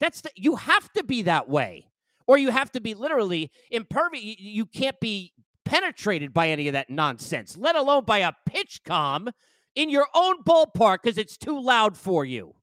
That's 0.00 0.20
the, 0.20 0.30
you 0.36 0.56
have 0.56 0.92
to 0.92 1.02
be 1.02 1.22
that 1.22 1.48
way. 1.48 1.88
Or 2.26 2.36
you 2.36 2.50
have 2.50 2.70
to 2.72 2.80
be 2.80 2.94
literally 2.94 3.50
impervious. 3.70 4.22
You, 4.22 4.34
you 4.38 4.66
can't 4.66 5.00
be 5.00 5.32
penetrated 5.64 6.32
by 6.32 6.48
any 6.50 6.68
of 6.68 6.74
that 6.74 6.90
nonsense, 6.90 7.56
let 7.56 7.76
alone 7.76 8.04
by 8.04 8.18
a 8.18 8.32
PitchCom 8.48 9.32
in 9.74 9.90
your 9.90 10.06
own 10.14 10.42
ballpark 10.44 10.98
because 11.02 11.18
it's 11.18 11.36
too 11.36 11.60
loud 11.60 11.96
for 11.96 12.24
you. 12.24 12.54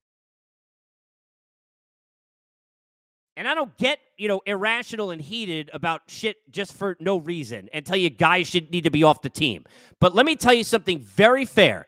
And 3.36 3.46
I 3.46 3.54
don't 3.54 3.76
get, 3.76 3.98
you 4.16 4.28
know, 4.28 4.40
irrational 4.46 5.10
and 5.10 5.20
heated 5.20 5.70
about 5.74 6.02
shit 6.08 6.36
just 6.50 6.72
for 6.72 6.96
no 7.00 7.18
reason 7.18 7.68
and 7.72 7.84
tell 7.84 7.96
you 7.96 8.08
guys 8.08 8.46
should 8.48 8.70
need 8.70 8.84
to 8.84 8.90
be 8.90 9.04
off 9.04 9.20
the 9.20 9.28
team. 9.28 9.64
But 10.00 10.14
let 10.14 10.24
me 10.24 10.36
tell 10.36 10.54
you 10.54 10.64
something 10.64 11.00
very 11.00 11.44
fair. 11.44 11.86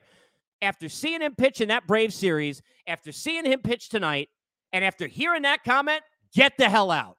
After 0.60 0.88
seeing 0.88 1.22
him 1.22 1.34
pitch 1.34 1.60
in 1.60 1.68
that 1.68 1.86
Brave 1.86 2.12
series, 2.12 2.60
after 2.86 3.12
seeing 3.12 3.46
him 3.46 3.60
pitch 3.60 3.88
tonight, 3.88 4.28
and 4.72 4.84
after 4.84 5.06
hearing 5.06 5.42
that 5.42 5.64
comment, 5.64 6.02
get 6.34 6.58
the 6.58 6.68
hell 6.68 6.90
out. 6.90 7.16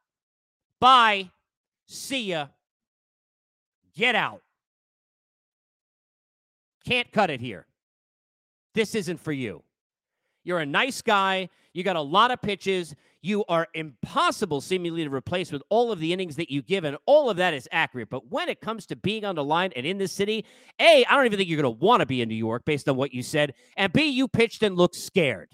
Bye. 0.80 1.32
See 1.88 2.26
ya. 2.26 2.48
Get 3.96 4.14
out. 4.14 4.42
Can't 6.86 7.12
cut 7.12 7.30
it 7.30 7.42
here. 7.42 7.66
This 8.76 8.94
isn't 8.96 9.20
for 9.20 9.32
you. 9.32 9.64
You're 10.44 10.60
a 10.60 10.66
nice 10.66 11.02
guy. 11.02 11.50
You 11.74 11.84
got 11.84 11.96
a 11.96 12.02
lot 12.02 12.32
of 12.32 12.42
pitches. 12.42 12.96
You 13.22 13.44
are 13.50 13.68
impossible, 13.74 14.62
seemingly, 14.62 15.04
to 15.04 15.10
replace 15.10 15.52
with 15.52 15.62
all 15.70 15.92
of 15.92 16.00
the 16.00 16.14
innings 16.14 16.38
that 16.38 16.50
you 16.50 16.62
give, 16.62 16.86
and 16.86 16.98
all 17.06 17.30
of 17.30 17.38
that 17.38 17.54
is 17.54 17.68
accurate. 17.72 18.10
But 18.10 18.32
when 18.32 18.48
it 18.48 18.62
comes 18.62 18.86
to 18.88 18.96
being 18.96 19.26
on 19.26 19.36
the 19.36 19.44
line 19.44 19.74
and 19.76 19.86
in 19.86 19.98
this 19.98 20.14
city, 20.14 20.46
A, 20.80 21.04
I 21.06 21.16
don't 21.16 21.26
even 21.26 21.38
think 21.38 21.50
you're 21.50 21.62
going 21.62 21.78
to 21.78 21.86
want 21.86 22.00
to 22.00 22.06
be 22.06 22.22
in 22.22 22.30
New 22.30 22.36
York 22.36 22.64
based 22.64 22.88
on 22.88 22.96
what 22.96 23.14
you 23.14 23.22
said. 23.22 23.56
And 23.76 23.92
B, 23.92 24.06
you 24.06 24.30
pitched 24.30 24.64
and 24.64 24.78
looked 24.78 24.96
scared. 24.96 25.50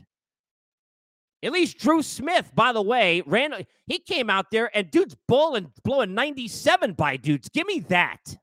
At 1.42 1.52
least 1.52 1.78
Drew 1.80 2.02
Smith, 2.02 2.52
by 2.56 2.72
the 2.72 2.82
way, 2.82 3.22
ran. 3.26 3.54
He 3.86 4.00
came 4.00 4.30
out 4.30 4.52
there 4.52 4.76
and 4.76 4.90
dude's 4.90 5.16
bowling, 5.28 5.72
blowing 5.84 6.16
97 6.16 6.94
by 6.94 7.18
dudes. 7.18 7.50
Give 7.50 7.68
me 7.68 7.82
that. 7.82 8.38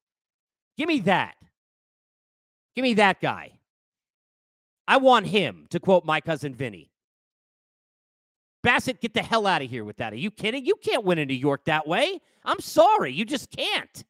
Give 0.78 0.88
me 0.88 1.00
that. 1.00 1.34
Give 2.76 2.82
me 2.84 2.94
that 2.94 3.20
guy. 3.20 3.52
I 4.86 4.98
want 4.98 5.26
him, 5.26 5.66
to 5.70 5.80
quote 5.80 6.04
my 6.04 6.20
cousin 6.20 6.54
Vinny. 6.54 6.91
Bassitt, 8.64 9.00
get 9.00 9.14
the 9.14 9.22
hell 9.22 9.46
out 9.46 9.62
of 9.62 9.70
here 9.70 9.84
with 9.84 9.96
that. 9.96 10.12
Are 10.12 10.16
you 10.16 10.30
kidding? 10.30 10.64
You 10.64 10.76
can't 10.76 11.04
win 11.04 11.18
in 11.18 11.28
New 11.28 11.34
York 11.34 11.64
that 11.64 11.86
way. 11.86 12.20
I'm 12.44 12.60
sorry. 12.60 13.12
You 13.12 13.24
just 13.24 13.50
can't. 13.50 14.04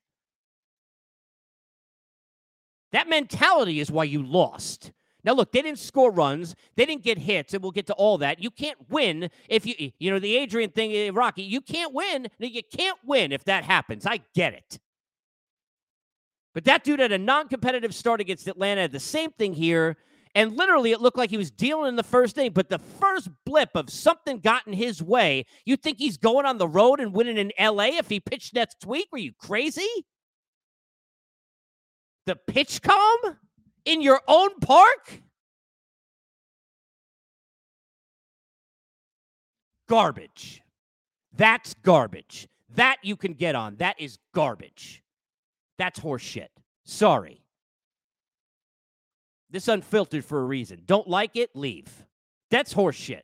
That 2.92 3.09
mentality 3.09 3.80
is 3.80 3.90
why 3.90 4.04
you 4.04 4.23
lost. 4.23 4.92
Now, 5.25 5.35
look, 5.35 5.52
they 5.52 5.62
didn't 5.62 5.78
score 5.78 6.11
runs. 6.11 6.54
They 6.76 6.85
didn't 6.85 7.04
get 7.04 7.16
hits, 7.16 7.54
and 7.54 7.62
we'll 7.62 7.73
get 7.73 7.87
to 7.87 7.94
all 7.94 8.18
that. 8.18 8.42
You 8.42 8.50
can't 8.50 8.78
win 8.90 9.30
if 9.49 9.64
you, 9.64 9.92
you 9.99 10.11
know, 10.11 10.18
the 10.18 10.37
Adrian 10.37 10.71
thing, 10.71 10.92
eh, 10.92 11.11
Rocky, 11.12 11.42
you 11.42 11.61
can't 11.61 11.94
win. 11.94 12.28
You 12.38 12.62
can't 12.62 12.99
win 13.04 13.32
if 13.32 13.44
that 13.44 13.64
happens. 13.64 14.04
I 14.04 14.21
get 14.35 14.52
it. 14.52 14.78
But 16.54 16.64
that 16.64 16.85
dude 16.85 17.00
had 17.00 17.12
a 17.12 17.18
non 17.18 17.49
competitive 17.49 17.94
start 17.94 18.21
against 18.21 18.49
Atlanta. 18.49 18.88
The 18.88 19.00
same 19.00 19.30
thing 19.30 19.54
here. 19.54 19.97
And 20.35 20.57
literally, 20.57 20.93
it 20.93 21.01
looked 21.01 21.19
like 21.19 21.31
he 21.31 21.37
was 21.37 21.51
dealing 21.51 21.89
in 21.89 21.97
the 21.97 22.03
first 22.03 22.39
inning. 22.39 22.53
But 22.53 22.71
the 22.71 22.79
first 22.79 23.29
blip 23.45 23.71
of 23.75 23.91
something 23.91 24.39
got 24.39 24.67
in 24.67 24.73
his 24.73 25.03
way, 25.03 25.45
you 25.67 25.77
think 25.77 25.99
he's 25.99 26.17
going 26.17 26.47
on 26.47 26.59
the 26.59 26.69
road 26.69 27.01
and 27.01 27.12
winning 27.12 27.37
in 27.37 27.53
LA 27.61 27.99
if 27.99 28.09
he 28.09 28.19
pitched 28.19 28.55
next 28.55 28.87
week? 28.87 29.09
Were 29.12 29.19
you 29.19 29.33
crazy? 29.39 29.89
The 32.25 32.39
PitchCom 32.51 33.37
in 33.85 34.01
your 34.01 34.23
own 34.27 34.59
park? 34.61 35.21
Garbage. 39.89 40.62
That's 41.37 41.75
garbage. 41.75 42.49
That 42.75 42.97
you 43.03 43.17
can 43.17 43.35
get 43.35 43.55
on. 43.55 43.77
That 43.77 44.01
is 44.01 44.17
garbage. 44.35 45.03
That's 45.77 46.01
horseshit. 46.01 46.49
Sorry. 46.85 47.42
This 49.52 49.68
unfiltered 49.68 50.25
for 50.25 50.40
a 50.40 50.44
reason. 50.44 50.82
Don't 50.87 51.06
like 51.06 51.37
it? 51.37 51.50
Leave. 51.54 52.04
That's 52.50 52.73
horseshit. 52.73 53.21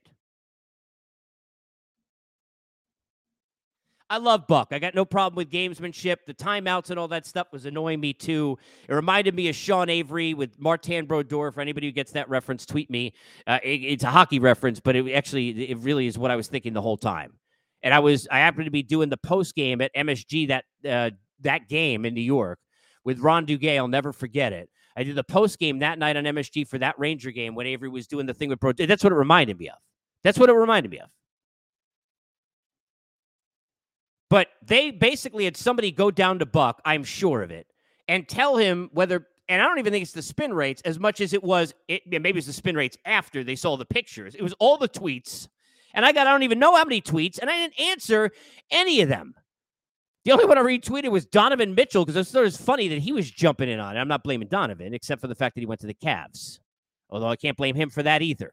I 4.10 4.18
love 4.18 4.46
Buck. 4.46 4.68
I 4.70 4.78
got 4.78 4.94
no 4.94 5.04
problem 5.04 5.36
with 5.36 5.50
gamesmanship. 5.50 6.18
The 6.26 6.32
timeouts 6.32 6.90
and 6.90 6.98
all 6.98 7.08
that 7.08 7.26
stuff 7.26 7.48
was 7.52 7.66
annoying 7.66 8.00
me 8.00 8.14
too. 8.14 8.58
It 8.88 8.94
reminded 8.94 9.34
me 9.34 9.48
of 9.48 9.56
Sean 9.56 9.90
Avery 9.90 10.32
with 10.32 10.58
Martin 10.58 11.04
Brodeur. 11.04 11.52
For 11.52 11.60
anybody 11.60 11.88
who 11.88 11.92
gets 11.92 12.12
that 12.12 12.28
reference, 12.28 12.64
tweet 12.64 12.90
me. 12.90 13.12
Uh, 13.46 13.58
it, 13.62 13.82
it's 13.82 14.04
a 14.04 14.10
hockey 14.10 14.38
reference, 14.38 14.80
but 14.80 14.96
it 14.96 15.12
actually 15.12 15.70
it 15.70 15.78
really 15.78 16.06
is 16.06 16.16
what 16.16 16.30
I 16.30 16.36
was 16.36 16.48
thinking 16.48 16.72
the 16.72 16.80
whole 16.80 16.96
time. 16.96 17.34
And 17.82 17.92
I 17.92 17.98
was 17.98 18.26
I 18.30 18.38
happened 18.38 18.64
to 18.64 18.70
be 18.70 18.82
doing 18.82 19.10
the 19.10 19.18
post 19.18 19.54
game 19.54 19.82
at 19.82 19.94
MSG 19.94 20.48
that 20.48 20.64
uh, 20.88 21.10
that 21.40 21.68
game 21.68 22.06
in 22.06 22.14
New 22.14 22.22
York 22.22 22.58
with 23.04 23.18
Ron 23.18 23.46
Duguay. 23.46 23.76
I'll 23.76 23.88
never 23.88 24.14
forget 24.14 24.54
it. 24.54 24.70
I 24.98 25.04
did 25.04 25.14
the 25.14 25.22
post 25.22 25.60
game 25.60 25.78
that 25.78 25.96
night 25.96 26.16
on 26.16 26.24
MSG 26.24 26.66
for 26.66 26.76
that 26.78 26.98
Ranger 26.98 27.30
game 27.30 27.54
when 27.54 27.68
Avery 27.68 27.88
was 27.88 28.08
doing 28.08 28.26
the 28.26 28.34
thing 28.34 28.48
with 28.48 28.58
Bro. 28.58 28.72
That's 28.72 29.04
what 29.04 29.12
it 29.12 29.16
reminded 29.16 29.56
me 29.56 29.68
of. 29.68 29.76
That's 30.24 30.36
what 30.40 30.50
it 30.50 30.54
reminded 30.54 30.90
me 30.90 30.98
of. 30.98 31.08
But 34.28 34.48
they 34.60 34.90
basically 34.90 35.44
had 35.44 35.56
somebody 35.56 35.92
go 35.92 36.10
down 36.10 36.40
to 36.40 36.46
Buck, 36.46 36.82
I'm 36.84 37.04
sure 37.04 37.42
of 37.42 37.52
it, 37.52 37.68
and 38.08 38.28
tell 38.28 38.56
him 38.56 38.90
whether, 38.92 39.28
and 39.48 39.62
I 39.62 39.66
don't 39.66 39.78
even 39.78 39.92
think 39.92 40.02
it's 40.02 40.10
the 40.10 40.20
spin 40.20 40.52
rates 40.52 40.82
as 40.84 40.98
much 40.98 41.20
as 41.20 41.32
it 41.32 41.44
was, 41.44 41.74
it, 41.86 42.02
maybe 42.08 42.38
it's 42.38 42.48
the 42.48 42.52
spin 42.52 42.74
rates 42.74 42.98
after 43.04 43.44
they 43.44 43.54
saw 43.54 43.76
the 43.76 43.86
pictures. 43.86 44.34
It 44.34 44.42
was 44.42 44.54
all 44.58 44.78
the 44.78 44.88
tweets. 44.88 45.46
And 45.94 46.04
I 46.04 46.10
got, 46.10 46.26
I 46.26 46.32
don't 46.32 46.42
even 46.42 46.58
know 46.58 46.74
how 46.74 46.84
many 46.84 47.00
tweets, 47.00 47.38
and 47.38 47.48
I 47.48 47.56
didn't 47.56 47.80
answer 47.80 48.32
any 48.72 49.00
of 49.00 49.08
them. 49.08 49.36
The 50.28 50.34
only 50.34 50.44
one 50.44 50.58
I 50.58 50.60
retweeted 50.60 51.10
was 51.10 51.24
Donovan 51.24 51.74
Mitchell 51.74 52.04
because 52.04 52.18
I 52.18 52.30
thought 52.30 52.40
it 52.40 52.42
was 52.42 52.58
funny 52.58 52.88
that 52.88 52.98
he 52.98 53.12
was 53.12 53.30
jumping 53.30 53.70
in 53.70 53.80
on 53.80 53.96
it. 53.96 53.98
I'm 53.98 54.08
not 54.08 54.22
blaming 54.22 54.48
Donovan, 54.48 54.92
except 54.92 55.22
for 55.22 55.26
the 55.26 55.34
fact 55.34 55.54
that 55.54 55.62
he 55.62 55.66
went 55.66 55.80
to 55.80 55.86
the 55.86 55.94
Cavs. 55.94 56.58
Although 57.08 57.28
I 57.28 57.36
can't 57.36 57.56
blame 57.56 57.74
him 57.74 57.88
for 57.88 58.02
that 58.02 58.20
either. 58.20 58.52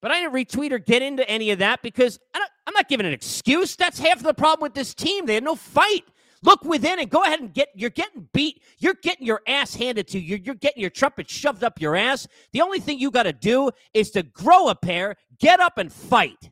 But 0.00 0.10
I 0.10 0.22
didn't 0.22 0.32
retweet 0.32 0.72
or 0.72 0.78
get 0.78 1.02
into 1.02 1.28
any 1.28 1.50
of 1.50 1.58
that 1.58 1.82
because 1.82 2.18
I 2.32 2.46
am 2.66 2.72
not 2.72 2.88
giving 2.88 3.04
an 3.04 3.12
excuse. 3.12 3.76
That's 3.76 3.98
half 3.98 4.16
of 4.16 4.22
the 4.22 4.32
problem 4.32 4.62
with 4.62 4.72
this 4.72 4.94
team. 4.94 5.26
They 5.26 5.34
had 5.34 5.44
no 5.44 5.54
fight. 5.54 6.04
Look 6.42 6.64
within 6.64 6.98
and 6.98 7.10
go 7.10 7.24
ahead 7.24 7.40
and 7.40 7.52
get. 7.52 7.68
You're 7.74 7.90
getting 7.90 8.26
beat. 8.32 8.62
You're 8.78 8.96
getting 9.02 9.26
your 9.26 9.42
ass 9.46 9.74
handed 9.74 10.08
to 10.08 10.18
you. 10.18 10.28
You're, 10.28 10.38
you're 10.38 10.54
getting 10.54 10.80
your 10.80 10.88
trumpet 10.88 11.28
shoved 11.28 11.62
up 11.62 11.78
your 11.78 11.94
ass. 11.94 12.26
The 12.54 12.62
only 12.62 12.80
thing 12.80 12.98
you 12.98 13.10
got 13.10 13.24
to 13.24 13.34
do 13.34 13.70
is 13.92 14.10
to 14.12 14.22
grow 14.22 14.68
a 14.68 14.74
pair, 14.74 15.16
get 15.38 15.60
up 15.60 15.76
and 15.76 15.92
fight. 15.92 16.48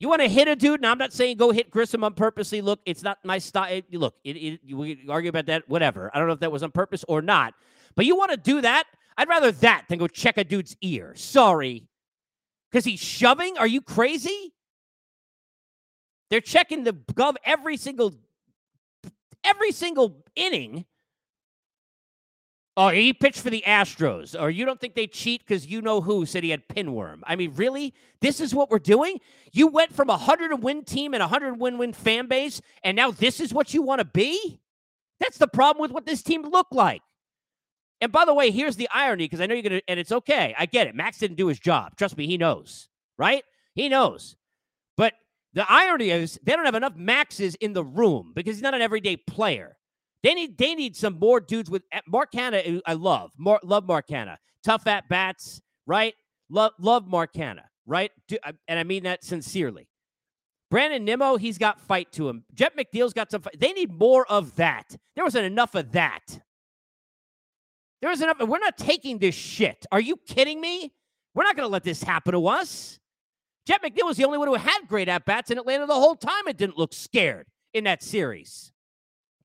You 0.00 0.08
want 0.08 0.22
to 0.22 0.28
hit 0.28 0.46
a 0.46 0.54
dude? 0.54 0.80
Now, 0.80 0.92
I'm 0.92 0.98
not 0.98 1.12
saying 1.12 1.38
go 1.38 1.50
hit 1.50 1.70
Grisham 1.70 2.04
on 2.04 2.14
purposely. 2.14 2.60
Look, 2.60 2.80
it's 2.86 3.02
not 3.02 3.18
my 3.24 3.38
style. 3.38 3.80
Look, 3.92 4.14
it, 4.22 4.36
it, 4.36 4.74
we 4.74 5.04
argue 5.08 5.28
about 5.28 5.46
that, 5.46 5.68
whatever. 5.68 6.10
I 6.14 6.18
don't 6.18 6.28
know 6.28 6.34
if 6.34 6.40
that 6.40 6.52
was 6.52 6.62
on 6.62 6.70
purpose 6.70 7.04
or 7.08 7.20
not. 7.20 7.54
But 7.96 8.06
you 8.06 8.16
want 8.16 8.30
to 8.30 8.36
do 8.36 8.60
that? 8.60 8.84
I'd 9.16 9.28
rather 9.28 9.50
that 9.50 9.86
than 9.88 9.98
go 9.98 10.06
check 10.06 10.38
a 10.38 10.44
dude's 10.44 10.76
ear. 10.80 11.14
Sorry. 11.16 11.88
Because 12.70 12.84
he's 12.84 13.00
shoving? 13.00 13.58
Are 13.58 13.66
you 13.66 13.80
crazy? 13.80 14.52
They're 16.30 16.40
checking 16.40 16.84
the 16.84 16.92
glove 16.92 17.36
every 17.44 17.76
single 17.76 18.14
every 19.42 19.72
single 19.72 20.24
inning 20.36 20.84
Oh, 22.80 22.90
he 22.90 23.12
pitched 23.12 23.40
for 23.40 23.50
the 23.50 23.64
Astros, 23.66 24.40
or 24.40 24.50
you 24.50 24.64
don't 24.64 24.80
think 24.80 24.94
they 24.94 25.08
cheat 25.08 25.44
because 25.44 25.66
you 25.66 25.82
know 25.82 26.00
who 26.00 26.24
said 26.24 26.44
he 26.44 26.50
had 26.50 26.68
pinworm. 26.68 27.22
I 27.24 27.34
mean, 27.34 27.52
really? 27.56 27.92
This 28.20 28.40
is 28.40 28.54
what 28.54 28.70
we're 28.70 28.78
doing? 28.78 29.18
You 29.52 29.66
went 29.66 29.92
from 29.92 30.08
a 30.08 30.12
100 30.12 30.62
win 30.62 30.84
team 30.84 31.12
and 31.12 31.20
a 31.20 31.26
100 31.26 31.58
win 31.58 31.76
win 31.76 31.92
fan 31.92 32.28
base, 32.28 32.62
and 32.84 32.94
now 32.94 33.10
this 33.10 33.40
is 33.40 33.52
what 33.52 33.74
you 33.74 33.82
want 33.82 33.98
to 33.98 34.04
be? 34.04 34.60
That's 35.18 35.38
the 35.38 35.48
problem 35.48 35.82
with 35.82 35.90
what 35.90 36.06
this 36.06 36.22
team 36.22 36.42
looked 36.42 36.72
like. 36.72 37.02
And 38.00 38.12
by 38.12 38.24
the 38.24 38.32
way, 38.32 38.52
here's 38.52 38.76
the 38.76 38.88
irony 38.94 39.24
because 39.24 39.40
I 39.40 39.46
know 39.46 39.54
you're 39.54 39.68
going 39.68 39.80
to, 39.80 39.90
and 39.90 39.98
it's 39.98 40.12
okay. 40.12 40.54
I 40.56 40.66
get 40.66 40.86
it. 40.86 40.94
Max 40.94 41.18
didn't 41.18 41.36
do 41.36 41.48
his 41.48 41.58
job. 41.58 41.96
Trust 41.96 42.16
me, 42.16 42.28
he 42.28 42.38
knows, 42.38 42.88
right? 43.18 43.42
He 43.74 43.88
knows. 43.88 44.36
But 44.96 45.14
the 45.52 45.66
irony 45.68 46.10
is 46.10 46.38
they 46.44 46.52
don't 46.52 46.64
have 46.64 46.76
enough 46.76 46.94
Maxes 46.94 47.56
in 47.56 47.72
the 47.72 47.82
room 47.82 48.30
because 48.36 48.54
he's 48.54 48.62
not 48.62 48.74
an 48.74 48.82
everyday 48.82 49.16
player. 49.16 49.77
They 50.22 50.34
need 50.34 50.58
they 50.58 50.74
need 50.74 50.96
some 50.96 51.18
more 51.18 51.40
dudes 51.40 51.70
with 51.70 51.82
eh, 51.92 52.00
Mark 52.06 52.32
Canha. 52.32 52.80
I 52.86 52.94
love 52.94 53.32
more 53.36 53.60
love 53.62 53.86
Mark 53.86 54.08
Canha. 54.08 54.36
Tough 54.64 54.86
at 54.86 55.08
bats, 55.08 55.60
right? 55.86 56.14
Love 56.50 56.72
love 56.78 57.06
Mark 57.06 57.32
Canha, 57.32 57.64
right? 57.86 58.10
And 58.66 58.78
I 58.78 58.84
mean 58.84 59.04
that 59.04 59.24
sincerely. 59.24 59.88
Brandon 60.70 61.04
Nimmo, 61.04 61.36
he's 61.36 61.56
got 61.56 61.80
fight 61.80 62.12
to 62.12 62.28
him. 62.28 62.44
Jeff 62.52 62.74
McNeil's 62.76 63.14
got 63.14 63.30
some 63.30 63.40
fight. 63.40 63.58
They 63.58 63.72
need 63.72 63.90
more 63.90 64.26
of 64.30 64.56
that. 64.56 64.94
There 65.14 65.24
wasn't 65.24 65.46
enough 65.46 65.74
of 65.74 65.92
that. 65.92 66.40
There 68.02 68.10
was 68.10 68.20
enough. 68.20 68.38
We're 68.40 68.58
not 68.58 68.76
taking 68.76 69.18
this 69.18 69.34
shit. 69.34 69.86
Are 69.90 70.00
you 70.00 70.16
kidding 70.16 70.60
me? 70.60 70.92
We're 71.34 71.44
not 71.44 71.56
going 71.56 71.66
to 71.66 71.72
let 71.72 71.84
this 71.84 72.02
happen 72.02 72.32
to 72.32 72.46
us. 72.48 72.98
Jeff 73.66 73.82
McNeil 73.82 74.04
was 74.06 74.16
the 74.16 74.24
only 74.24 74.38
one 74.38 74.48
who 74.48 74.54
had 74.54 74.80
great 74.88 75.08
at 75.08 75.24
bats 75.24 75.50
in 75.50 75.58
Atlanta 75.58 75.86
the 75.86 75.94
whole 75.94 76.16
time 76.16 76.46
and 76.46 76.56
didn't 76.56 76.78
look 76.78 76.92
scared 76.92 77.46
in 77.72 77.84
that 77.84 78.02
series 78.02 78.72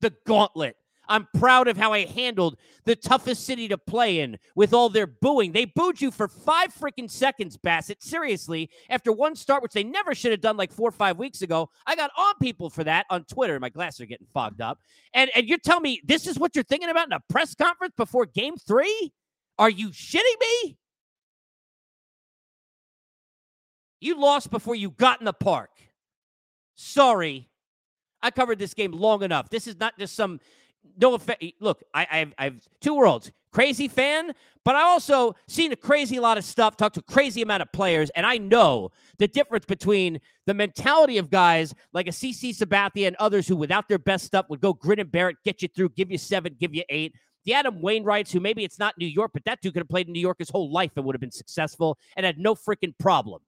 the 0.04 0.14
gauntlet. 0.26 0.76
I'm 1.10 1.28
proud 1.38 1.68
of 1.68 1.76
how 1.76 1.92
I 1.92 2.06
handled 2.06 2.58
the 2.86 2.96
toughest 2.96 3.46
city 3.46 3.68
to 3.68 3.78
play 3.78 4.20
in 4.20 4.38
with 4.56 4.74
all 4.74 4.90
their 4.90 5.08
booing. 5.08 5.52
They 5.52 5.66
booed 5.66 6.00
you 6.00 6.12
for 6.12 6.28
five 6.28 6.74
freaking 6.74 7.10
seconds, 7.10 7.58
Bassitt. 7.58 8.02
Seriously, 8.02 8.70
after 8.90 9.12
one 9.12 9.36
start, 9.36 9.62
which 9.64 9.74
they 9.74 9.84
never 9.84 10.16
should 10.16 10.32
have 10.32 10.42
done 10.42 10.56
like 10.56 10.72
four 10.72 10.88
or 10.88 10.94
five 10.94 11.18
weeks 11.18 11.42
ago. 11.42 11.70
I 11.86 11.96
got 11.96 12.12
on 12.18 12.36
people 12.42 12.70
for 12.70 12.84
that 12.86 13.06
on 13.10 13.26
Twitter. 13.26 13.60
My 13.60 13.70
glasses 13.70 14.02
are 14.02 14.06
getting 14.06 14.28
fogged 14.34 14.62
up. 14.62 14.80
And 15.14 15.30
and 15.36 15.48
you're 15.48 15.58
telling 15.58 15.84
me 15.84 16.02
this 16.06 16.26
is 16.28 16.40
what 16.40 16.56
you're 16.56 16.64
thinking 16.64 16.90
about 16.90 17.08
in 17.08 17.14
a 17.14 17.22
press 17.30 17.54
conference 17.54 17.94
before 17.98 18.26
game 18.26 18.56
three? 18.56 19.12
Are 19.60 19.70
you 19.70 19.90
shitting 19.90 20.40
me? 20.40 20.78
You 24.00 24.20
lost 24.20 24.52
before 24.52 24.76
you 24.76 24.90
got 24.92 25.20
in 25.20 25.26
the 25.26 25.34
park. 25.34 25.70
Sorry, 26.76 27.50
I 28.24 28.32
covered 28.32 28.58
this 28.58 28.74
game 28.74 28.92
long 28.92 29.22
enough. 29.22 29.50
This 29.50 29.68
is 29.68 29.80
not 29.80 30.00
just 30.00 30.16
some 30.16 30.40
no 30.98 31.14
effect. 31.14 31.44
Look, 31.60 31.84
I, 31.94 32.08
I've, 32.10 32.34
I've 32.38 32.68
two 32.82 32.96
worlds. 32.96 33.32
Crazy 33.52 33.88
fan, 33.88 34.34
but 34.66 34.76
I 34.76 34.82
also 34.82 35.36
seen 35.48 35.72
a 35.72 35.76
crazy 35.76 36.20
lot 36.20 36.40
of 36.40 36.44
stuff, 36.44 36.76
talked 36.76 36.96
to 36.96 37.02
a 37.08 37.12
crazy 37.12 37.44
amount 37.44 37.62
of 37.62 37.72
players, 37.72 38.10
and 38.16 38.26
I 38.26 38.40
know 38.40 38.90
the 39.20 39.28
difference 39.28 39.66
between 39.66 40.20
the 40.48 40.56
mentality 40.56 41.20
of 41.20 41.30
guys 41.30 41.76
like 41.94 42.08
a 42.08 42.12
CC 42.12 42.50
Sabathia 42.50 43.06
and 43.06 43.16
others 43.18 43.48
who, 43.48 43.56
without 43.56 43.88
their 43.88 44.00
best 44.00 44.26
stuff, 44.26 44.48
would 44.50 44.60
go 44.60 44.74
grin 44.74 45.00
and 45.00 45.12
bear 45.12 45.30
it, 45.30 45.38
get 45.46 45.62
you 45.62 45.68
through, 45.68 45.90
give 45.90 46.10
you 46.10 46.18
seven, 46.18 46.56
give 46.60 46.74
you 46.74 46.84
eight. 46.90 47.14
The 47.46 47.54
Adam 47.54 47.80
Wainwrights, 47.80 48.32
who 48.32 48.40
maybe 48.40 48.64
it's 48.64 48.80
not 48.80 48.98
New 48.98 49.06
York, 49.06 49.32
but 49.34 49.44
that 49.46 49.62
dude 49.62 49.74
could 49.74 49.82
have 49.82 49.90
played 49.90 50.08
in 50.08 50.14
New 50.14 50.20
York 50.20 50.38
his 50.40 50.50
whole 50.50 50.72
life 50.72 50.92
and 50.96 51.06
would 51.06 51.14
have 51.14 51.22
been 51.22 51.30
successful 51.30 52.00
and 52.18 52.26
had 52.26 52.40
no 52.40 52.56
freaking 52.56 52.98
problem 52.98 53.42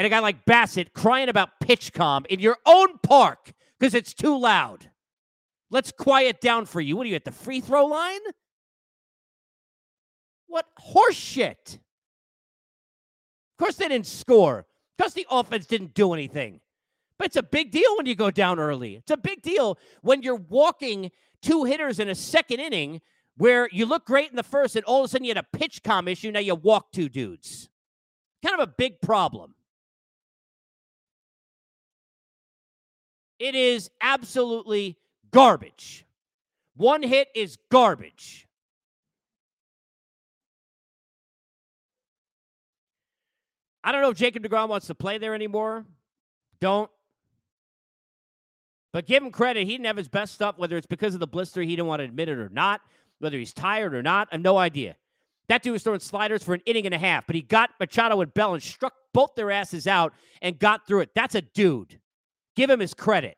and 0.00 0.06
a 0.06 0.08
guy 0.08 0.20
like 0.20 0.46
Bassitt 0.46 0.94
crying 0.94 1.28
about 1.28 1.60
PitchCom 1.62 2.24
in 2.28 2.40
your 2.40 2.56
own 2.64 2.96
park 3.02 3.52
because 3.78 3.92
it's 3.92 4.14
too 4.14 4.38
loud. 4.38 4.88
Let's 5.68 5.92
quiet 5.92 6.40
down 6.40 6.64
for 6.64 6.80
you. 6.80 6.96
What 6.96 7.04
are 7.04 7.10
you 7.10 7.16
at 7.16 7.26
the 7.26 7.30
free 7.30 7.60
throw 7.60 7.84
line? 7.84 8.20
What 10.46 10.64
horseshit. 10.80 11.74
Of 11.74 11.80
course, 13.58 13.76
they 13.76 13.88
didn't 13.88 14.06
score 14.06 14.64
because 14.96 15.12
the 15.12 15.26
offense 15.30 15.66
didn't 15.66 15.92
do 15.92 16.14
anything. 16.14 16.60
But 17.18 17.26
it's 17.26 17.36
a 17.36 17.42
big 17.42 17.70
deal 17.70 17.94
when 17.98 18.06
you 18.06 18.14
go 18.14 18.30
down 18.30 18.58
early. 18.58 18.94
It's 18.94 19.10
a 19.10 19.18
big 19.18 19.42
deal 19.42 19.76
when 20.00 20.22
you're 20.22 20.34
walking 20.34 21.10
two 21.42 21.64
hitters 21.64 21.98
in 21.98 22.08
a 22.08 22.14
second 22.14 22.60
inning 22.60 23.02
where 23.36 23.68
you 23.70 23.84
look 23.84 24.06
great 24.06 24.30
in 24.30 24.36
the 24.36 24.42
first 24.42 24.76
and 24.76 24.84
all 24.86 25.00
of 25.00 25.04
a 25.04 25.08
sudden 25.08 25.26
you 25.26 25.34
had 25.34 25.44
a 25.52 25.58
PitchCom 25.58 26.08
issue. 26.08 26.30
Now 26.30 26.40
you 26.40 26.54
walk 26.54 26.90
two 26.90 27.10
dudes. 27.10 27.68
Kind 28.42 28.58
of 28.58 28.66
a 28.66 28.72
big 28.78 29.02
problem. 29.02 29.56
It 33.40 33.54
is 33.54 33.90
absolutely 34.02 34.98
garbage. 35.32 36.04
One 36.76 37.02
hit 37.02 37.28
is 37.34 37.56
garbage. 37.70 38.46
I 43.82 43.92
don't 43.92 44.02
know 44.02 44.10
if 44.10 44.18
Jacob 44.18 44.42
DeGrom 44.42 44.68
wants 44.68 44.88
to 44.88 44.94
play 44.94 45.16
there 45.16 45.34
anymore. 45.34 45.86
Don't. 46.60 46.90
But 48.92 49.06
give 49.06 49.22
him 49.22 49.30
credit. 49.30 49.66
He 49.66 49.72
didn't 49.72 49.86
have 49.86 49.96
his 49.96 50.08
best 50.08 50.34
stuff, 50.34 50.58
whether 50.58 50.76
it's 50.76 50.86
because 50.86 51.14
of 51.14 51.20
the 51.20 51.26
blister, 51.26 51.62
he 51.62 51.70
didn't 51.70 51.86
want 51.86 52.00
to 52.00 52.04
admit 52.04 52.28
it 52.28 52.38
or 52.38 52.50
not, 52.50 52.82
whether 53.20 53.38
he's 53.38 53.54
tired 53.54 53.94
or 53.94 54.02
not. 54.02 54.28
I 54.30 54.34
have 54.34 54.42
no 54.42 54.58
idea. 54.58 54.96
That 55.48 55.62
dude 55.62 55.72
was 55.72 55.82
throwing 55.82 56.00
sliders 56.00 56.42
for 56.42 56.52
an 56.52 56.60
inning 56.66 56.84
and 56.84 56.94
a 56.94 56.98
half, 56.98 57.26
but 57.26 57.34
he 57.34 57.42
got 57.42 57.70
Machado 57.80 58.20
and 58.20 58.34
Bell 58.34 58.52
and 58.52 58.62
struck 58.62 58.92
both 59.14 59.34
their 59.34 59.50
asses 59.50 59.86
out 59.86 60.12
and 60.42 60.58
got 60.58 60.86
through 60.86 61.00
it. 61.00 61.10
That's 61.14 61.34
a 61.34 61.40
dude. 61.40 61.98
Give 62.56 62.70
him 62.70 62.80
his 62.80 62.94
credit. 62.94 63.36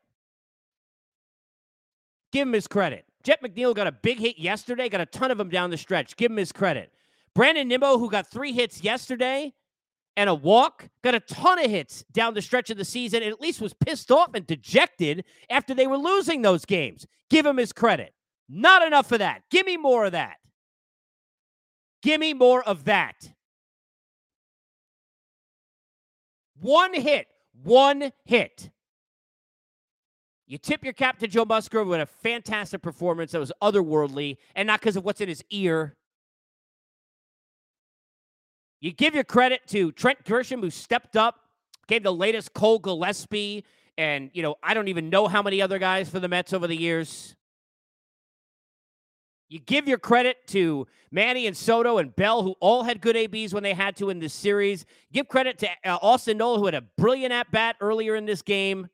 Give 2.31 2.47
him 2.47 2.53
his 2.53 2.67
credit. 2.67 3.05
Jeff 3.23 3.41
McNeil 3.41 3.75
got 3.75 3.87
a 3.87 3.91
big 3.91 4.19
hit 4.19 4.37
yesterday, 4.37 4.89
got 4.89 5.01
a 5.01 5.05
ton 5.05 5.31
of 5.31 5.37
them 5.37 5.49
down 5.49 5.69
the 5.69 5.77
stretch. 5.77 6.17
Give 6.17 6.31
him 6.31 6.37
his 6.37 6.51
credit. 6.51 6.91
Brandon 7.35 7.67
Nimmo, 7.67 7.97
who 7.97 8.09
got 8.09 8.29
three 8.29 8.51
hits 8.51 8.83
yesterday 8.83 9.53
and 10.17 10.29
a 10.29 10.35
walk, 10.35 10.89
got 11.03 11.15
a 11.15 11.19
ton 11.19 11.63
of 11.63 11.69
hits 11.69 12.03
down 12.11 12.33
the 12.33 12.41
stretch 12.41 12.69
of 12.69 12.77
the 12.77 12.85
season, 12.85 13.23
and 13.23 13.31
at 13.31 13.41
least 13.41 13.61
was 13.61 13.73
pissed 13.73 14.11
off 14.11 14.33
and 14.33 14.45
dejected 14.45 15.23
after 15.49 15.73
they 15.73 15.87
were 15.87 15.97
losing 15.97 16.41
those 16.41 16.65
games. 16.65 17.07
Give 17.29 17.45
him 17.45 17.57
his 17.57 17.73
credit. 17.73 18.13
Not 18.49 18.85
enough 18.85 19.11
of 19.11 19.19
that. 19.19 19.43
Give 19.49 19.65
me 19.65 19.77
more 19.77 20.05
of 20.05 20.11
that. 20.11 20.37
Give 22.01 22.19
me 22.19 22.33
more 22.33 22.61
of 22.61 22.83
that. 22.85 23.15
One 26.59 26.93
hit. 26.93 27.27
One 27.63 28.11
hit. 28.25 28.69
You 30.45 30.57
tip 30.57 30.83
your 30.83 30.93
cap 30.93 31.19
to 31.19 31.27
Joe 31.27 31.45
Musgrove 31.45 31.87
with 31.87 32.01
a 32.01 32.05
fantastic 32.05 32.81
performance 32.81 33.31
that 33.31 33.39
was 33.39 33.51
otherworldly 33.61 34.37
and 34.55 34.67
not 34.67 34.81
because 34.81 34.95
of 34.95 35.05
what's 35.05 35.21
in 35.21 35.29
his 35.29 35.43
ear. 35.49 35.95
You 38.81 38.91
give 38.91 39.15
your 39.15 39.23
credit 39.23 39.61
to 39.67 39.93
Trent 39.93 40.25
Grisham, 40.25 40.59
who 40.59 40.69
stepped 40.69 41.15
up, 41.15 41.39
gave 41.87 42.03
the 42.03 42.13
latest 42.13 42.53
Cole 42.53 42.79
Gillespie, 42.79 43.63
and, 43.97 44.29
you 44.33 44.41
know, 44.41 44.55
I 44.61 44.73
don't 44.73 44.89
even 44.89 45.09
know 45.09 45.27
how 45.27 45.41
many 45.41 45.61
other 45.61 45.79
guys 45.79 46.09
for 46.09 46.19
the 46.19 46.27
Mets 46.27 46.51
over 46.51 46.67
the 46.67 46.75
years. 46.75 47.35
You 49.47 49.59
give 49.59 49.87
your 49.87 49.99
credit 49.99 50.47
to 50.47 50.87
Manny 51.11 51.47
and 51.47 51.55
Soto 51.55 51.99
and 51.99 52.13
Bell, 52.15 52.41
who 52.41 52.55
all 52.59 52.83
had 52.83 52.99
good 52.99 53.15
ABs 53.15 53.53
when 53.53 53.63
they 53.63 53.73
had 53.73 53.95
to 53.97 54.09
in 54.09 54.19
this 54.19 54.33
series. 54.33 54.85
Give 55.11 55.27
credit 55.27 55.59
to 55.59 55.69
uh, 55.85 55.99
Austin 56.01 56.37
Nola, 56.39 56.57
who 56.57 56.65
had 56.65 56.73
a 56.73 56.81
brilliant 56.81 57.31
at 57.31 57.51
bat 57.51 57.75
earlier 57.79 58.15
in 58.15 58.25
this 58.25 58.41
game. 58.41 58.89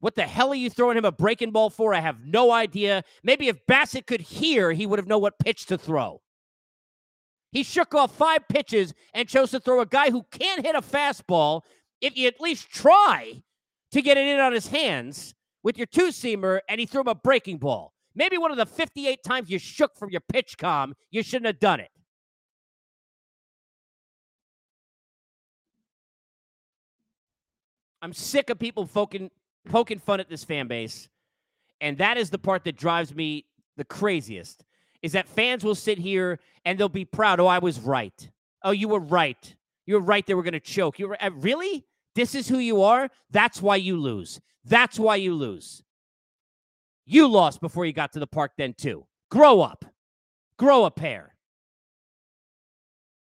What 0.00 0.14
the 0.14 0.24
hell 0.24 0.50
are 0.50 0.54
you 0.54 0.70
throwing 0.70 0.98
him 0.98 1.04
a 1.04 1.12
breaking 1.12 1.52
ball 1.52 1.70
for? 1.70 1.94
I 1.94 2.00
have 2.00 2.24
no 2.24 2.50
idea. 2.50 3.02
Maybe 3.22 3.48
if 3.48 3.64
Bassitt 3.66 4.06
could 4.06 4.20
hear, 4.20 4.72
he 4.72 4.86
would 4.86 4.98
have 4.98 5.08
known 5.08 5.22
what 5.22 5.38
pitch 5.38 5.66
to 5.66 5.78
throw. 5.78 6.20
He 7.52 7.62
shook 7.62 7.94
off 7.94 8.14
five 8.14 8.46
pitches 8.48 8.92
and 9.14 9.28
chose 9.28 9.50
to 9.52 9.60
throw 9.60 9.80
a 9.80 9.86
guy 9.86 10.10
who 10.10 10.26
can't 10.30 10.64
hit 10.64 10.74
a 10.74 10.82
fastball. 10.82 11.62
If 12.00 12.16
you 12.16 12.28
at 12.28 12.40
least 12.40 12.70
try 12.70 13.42
to 13.92 14.02
get 14.02 14.18
it 14.18 14.26
in 14.26 14.40
on 14.40 14.52
his 14.52 14.66
hands 14.68 15.34
with 15.62 15.78
your 15.78 15.86
two 15.86 16.08
seamer, 16.08 16.60
and 16.68 16.78
he 16.78 16.86
threw 16.86 17.00
him 17.00 17.08
a 17.08 17.14
breaking 17.14 17.58
ball. 17.58 17.92
Maybe 18.14 18.38
one 18.38 18.50
of 18.50 18.56
the 18.56 18.66
58 18.66 19.22
times 19.24 19.50
you 19.50 19.58
shook 19.58 19.96
from 19.96 20.10
your 20.10 20.20
PitchCom, 20.32 20.92
you 21.10 21.22
shouldn't 21.22 21.46
have 21.46 21.58
done 21.58 21.80
it. 21.80 21.90
I'm 28.02 28.12
sick 28.12 28.50
of 28.50 28.58
people 28.58 28.86
poking, 28.86 29.30
poking 29.66 29.98
fun 29.98 30.20
at 30.20 30.28
this 30.28 30.44
fan 30.44 30.66
base. 30.66 31.08
And 31.80 31.98
that 31.98 32.16
is 32.16 32.30
the 32.30 32.38
part 32.38 32.64
that 32.64 32.76
drives 32.76 33.14
me 33.14 33.44
the 33.76 33.84
craziest 33.84 34.64
is 35.02 35.12
that 35.12 35.28
fans 35.28 35.62
will 35.62 35.74
sit 35.74 35.98
here 35.98 36.40
and 36.64 36.78
they'll 36.78 36.88
be 36.88 37.04
proud. 37.04 37.38
Oh, 37.38 37.46
I 37.46 37.58
was 37.58 37.78
right. 37.78 38.30
Oh, 38.64 38.70
you 38.70 38.88
were 38.88 39.00
right. 39.00 39.54
You 39.84 39.94
were 39.94 40.00
right. 40.00 40.26
They 40.26 40.34
were 40.34 40.42
going 40.42 40.54
to 40.54 40.60
choke. 40.60 40.98
You 40.98 41.08
were 41.08 41.22
uh, 41.22 41.30
really? 41.34 41.84
This 42.14 42.34
is 42.34 42.48
who 42.48 42.58
you 42.58 42.82
are. 42.82 43.10
That's 43.30 43.60
why 43.60 43.76
you 43.76 43.98
lose. 43.98 44.40
That's 44.64 44.98
why 44.98 45.16
you 45.16 45.34
lose. 45.34 45.82
You 47.04 47.28
lost 47.28 47.60
before 47.60 47.84
you 47.84 47.92
got 47.92 48.12
to 48.14 48.18
the 48.18 48.26
park, 48.26 48.52
then 48.56 48.74
too. 48.74 49.06
Grow 49.30 49.60
up. 49.60 49.84
Grow 50.58 50.86
a 50.86 50.90
pair. 50.90 51.35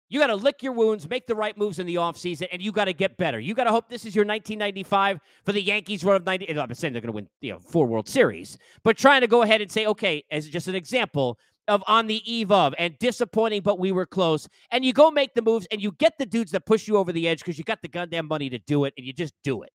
You 0.09 0.19
got 0.19 0.27
to 0.27 0.35
lick 0.35 0.63
your 0.63 0.71
wounds, 0.71 1.09
make 1.09 1.27
the 1.27 1.35
right 1.35 1.57
moves 1.57 1.79
in 1.79 1.85
the 1.85 1.95
offseason, 1.95 2.47
and 2.51 2.61
you 2.61 2.71
got 2.71 2.85
to 2.85 2.93
get 2.93 3.17
better. 3.17 3.39
You 3.39 3.53
got 3.53 3.65
to 3.65 3.71
hope 3.71 3.89
this 3.89 4.05
is 4.05 4.15
your 4.15 4.25
1995 4.25 5.19
for 5.45 5.51
the 5.51 5.61
Yankees 5.61 6.03
run 6.03 6.15
of 6.15 6.25
90. 6.25 6.57
I'm 6.57 6.73
saying 6.73 6.93
they're 6.93 7.01
going 7.01 7.11
to 7.11 7.15
win 7.15 7.27
you 7.41 7.51
know, 7.51 7.59
four 7.59 7.85
World 7.85 8.07
Series, 8.07 8.57
but 8.83 8.97
trying 8.97 9.21
to 9.21 9.27
go 9.27 9.41
ahead 9.41 9.61
and 9.61 9.71
say, 9.71 9.85
okay, 9.85 10.23
as 10.31 10.47
just 10.47 10.67
an 10.67 10.75
example, 10.75 11.37
of 11.67 11.83
on 11.87 12.07
the 12.07 12.21
eve 12.31 12.51
of 12.51 12.73
and 12.77 12.97
disappointing, 12.99 13.61
but 13.61 13.79
we 13.79 13.91
were 13.91 14.05
close. 14.05 14.47
And 14.71 14.85
you 14.85 14.93
go 14.93 15.11
make 15.11 15.33
the 15.33 15.41
moves 15.41 15.67
and 15.71 15.81
you 15.81 15.91
get 15.93 16.13
the 16.17 16.25
dudes 16.25 16.51
that 16.51 16.65
push 16.65 16.87
you 16.87 16.97
over 16.97 17.11
the 17.11 17.27
edge 17.27 17.39
because 17.39 17.57
you 17.57 17.63
got 17.63 17.81
the 17.81 17.87
goddamn 17.87 18.27
money 18.27 18.49
to 18.49 18.59
do 18.59 18.85
it 18.85 18.93
and 18.97 19.05
you 19.05 19.13
just 19.13 19.33
do 19.43 19.63
it. 19.63 19.71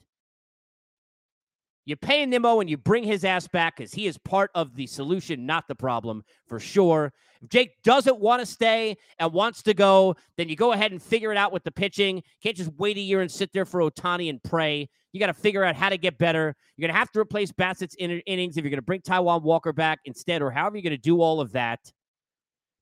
You 1.84 1.96
pay 1.96 2.24
Nimmo 2.24 2.60
and 2.60 2.70
you 2.70 2.76
bring 2.76 3.02
his 3.02 3.24
ass 3.24 3.48
back 3.48 3.76
because 3.76 3.92
he 3.92 4.06
is 4.06 4.16
part 4.18 4.50
of 4.54 4.76
the 4.76 4.86
solution, 4.86 5.46
not 5.46 5.66
the 5.66 5.74
problem, 5.74 6.22
for 6.46 6.60
sure. 6.60 7.12
If 7.42 7.48
Jake 7.48 7.82
doesn't 7.82 8.20
want 8.20 8.40
to 8.40 8.46
stay 8.46 8.96
and 9.18 9.32
wants 9.32 9.62
to 9.62 9.74
go, 9.74 10.14
then 10.36 10.48
you 10.48 10.54
go 10.54 10.72
ahead 10.72 10.92
and 10.92 11.02
figure 11.02 11.32
it 11.32 11.38
out 11.38 11.52
with 11.52 11.64
the 11.64 11.72
pitching. 11.72 12.16
You 12.16 12.22
can't 12.42 12.56
just 12.56 12.70
wait 12.78 12.96
a 12.98 13.00
year 13.00 13.20
and 13.20 13.30
sit 13.30 13.52
there 13.52 13.64
for 13.64 13.80
Ohtani 13.80 14.30
and 14.30 14.40
pray. 14.42 14.88
You 15.12 15.18
got 15.18 15.26
to 15.26 15.34
figure 15.34 15.64
out 15.64 15.74
how 15.74 15.88
to 15.88 15.98
get 15.98 16.18
better. 16.18 16.54
You're 16.76 16.86
going 16.86 16.94
to 16.94 16.98
have 16.98 17.10
to 17.12 17.20
replace 17.20 17.50
Bassitt's 17.50 17.96
in- 17.96 18.22
innings 18.26 18.56
if 18.56 18.64
you're 18.64 18.70
going 18.70 18.78
to 18.78 18.82
bring 18.82 19.00
Taijuan 19.00 19.42
Walker 19.42 19.72
back 19.72 19.98
instead, 20.04 20.40
or 20.40 20.50
however 20.50 20.76
you're 20.76 20.82
going 20.82 20.92
to 20.92 20.98
do 20.98 21.20
all 21.20 21.40
of 21.40 21.52
that. 21.52 21.80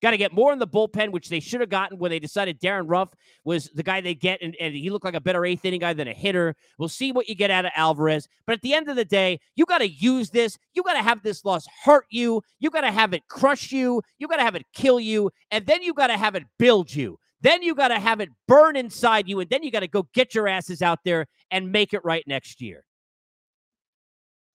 Got 0.02 0.12
to 0.12 0.16
get 0.16 0.32
more 0.32 0.52
in 0.52 0.58
the 0.58 0.66
bullpen, 0.66 1.12
which 1.12 1.28
they 1.28 1.40
should 1.40 1.60
have 1.60 1.68
gotten 1.68 1.98
when 1.98 2.10
they 2.10 2.18
decided 2.18 2.58
Darin 2.58 2.86
Ruf 2.86 3.10
was 3.44 3.70
the 3.74 3.82
guy 3.82 4.00
they 4.00 4.14
get, 4.14 4.40
and, 4.40 4.56
and 4.58 4.74
he 4.74 4.88
looked 4.88 5.04
like 5.04 5.14
a 5.14 5.20
better 5.20 5.44
eighth 5.44 5.64
inning 5.64 5.80
guy 5.80 5.92
than 5.92 6.08
a 6.08 6.14
hitter. 6.14 6.56
We'll 6.78 6.88
see 6.88 7.12
what 7.12 7.28
you 7.28 7.34
get 7.34 7.50
out 7.50 7.66
of 7.66 7.72
Alvarez. 7.76 8.26
But 8.46 8.54
at 8.54 8.62
the 8.62 8.72
end 8.72 8.88
of 8.88 8.96
the 8.96 9.04
day, 9.04 9.40
you 9.56 9.66
got 9.66 9.78
to 9.78 9.88
use 9.88 10.30
this. 10.30 10.56
You 10.74 10.82
got 10.82 10.94
to 10.94 11.02
have 11.02 11.22
this 11.22 11.44
loss 11.44 11.66
hurt 11.84 12.06
you. 12.08 12.42
You 12.60 12.70
got 12.70 12.80
to 12.80 12.90
have 12.90 13.12
it 13.12 13.28
crush 13.28 13.72
you. 13.72 14.00
You 14.18 14.26
got 14.26 14.36
to 14.36 14.42
have 14.42 14.54
it 14.54 14.66
kill 14.72 15.00
you. 15.00 15.30
And 15.50 15.66
then 15.66 15.82
you 15.82 15.92
got 15.92 16.06
to 16.06 16.16
have 16.16 16.34
it 16.34 16.44
build 16.58 16.94
you. 16.94 17.18
Then 17.42 17.62
you 17.62 17.74
got 17.74 17.88
to 17.88 17.98
have 17.98 18.20
it 18.20 18.30
burn 18.48 18.76
inside 18.76 19.28
you. 19.28 19.40
And 19.40 19.50
then 19.50 19.62
you 19.62 19.70
got 19.70 19.80
to 19.80 19.88
go 19.88 20.08
get 20.14 20.34
your 20.34 20.48
asses 20.48 20.80
out 20.80 21.00
there 21.04 21.26
and 21.50 21.72
make 21.72 21.92
it 21.92 22.04
right 22.04 22.24
next 22.26 22.60
year. 22.60 22.84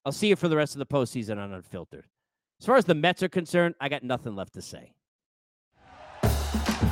I'll 0.04 0.12
see 0.12 0.28
you 0.28 0.36
for 0.36 0.48
the 0.48 0.56
rest 0.56 0.74
of 0.74 0.80
the 0.80 0.86
postseason 0.86 1.38
on 1.38 1.52
Unfiltered. 1.52 2.06
As 2.60 2.66
far 2.66 2.76
as 2.76 2.84
the 2.84 2.94
Mets 2.94 3.22
are 3.22 3.28
concerned, 3.28 3.74
I 3.80 3.88
got 3.88 4.02
nothing 4.02 4.34
left 4.34 4.54
to 4.54 4.62
say. 4.62 4.92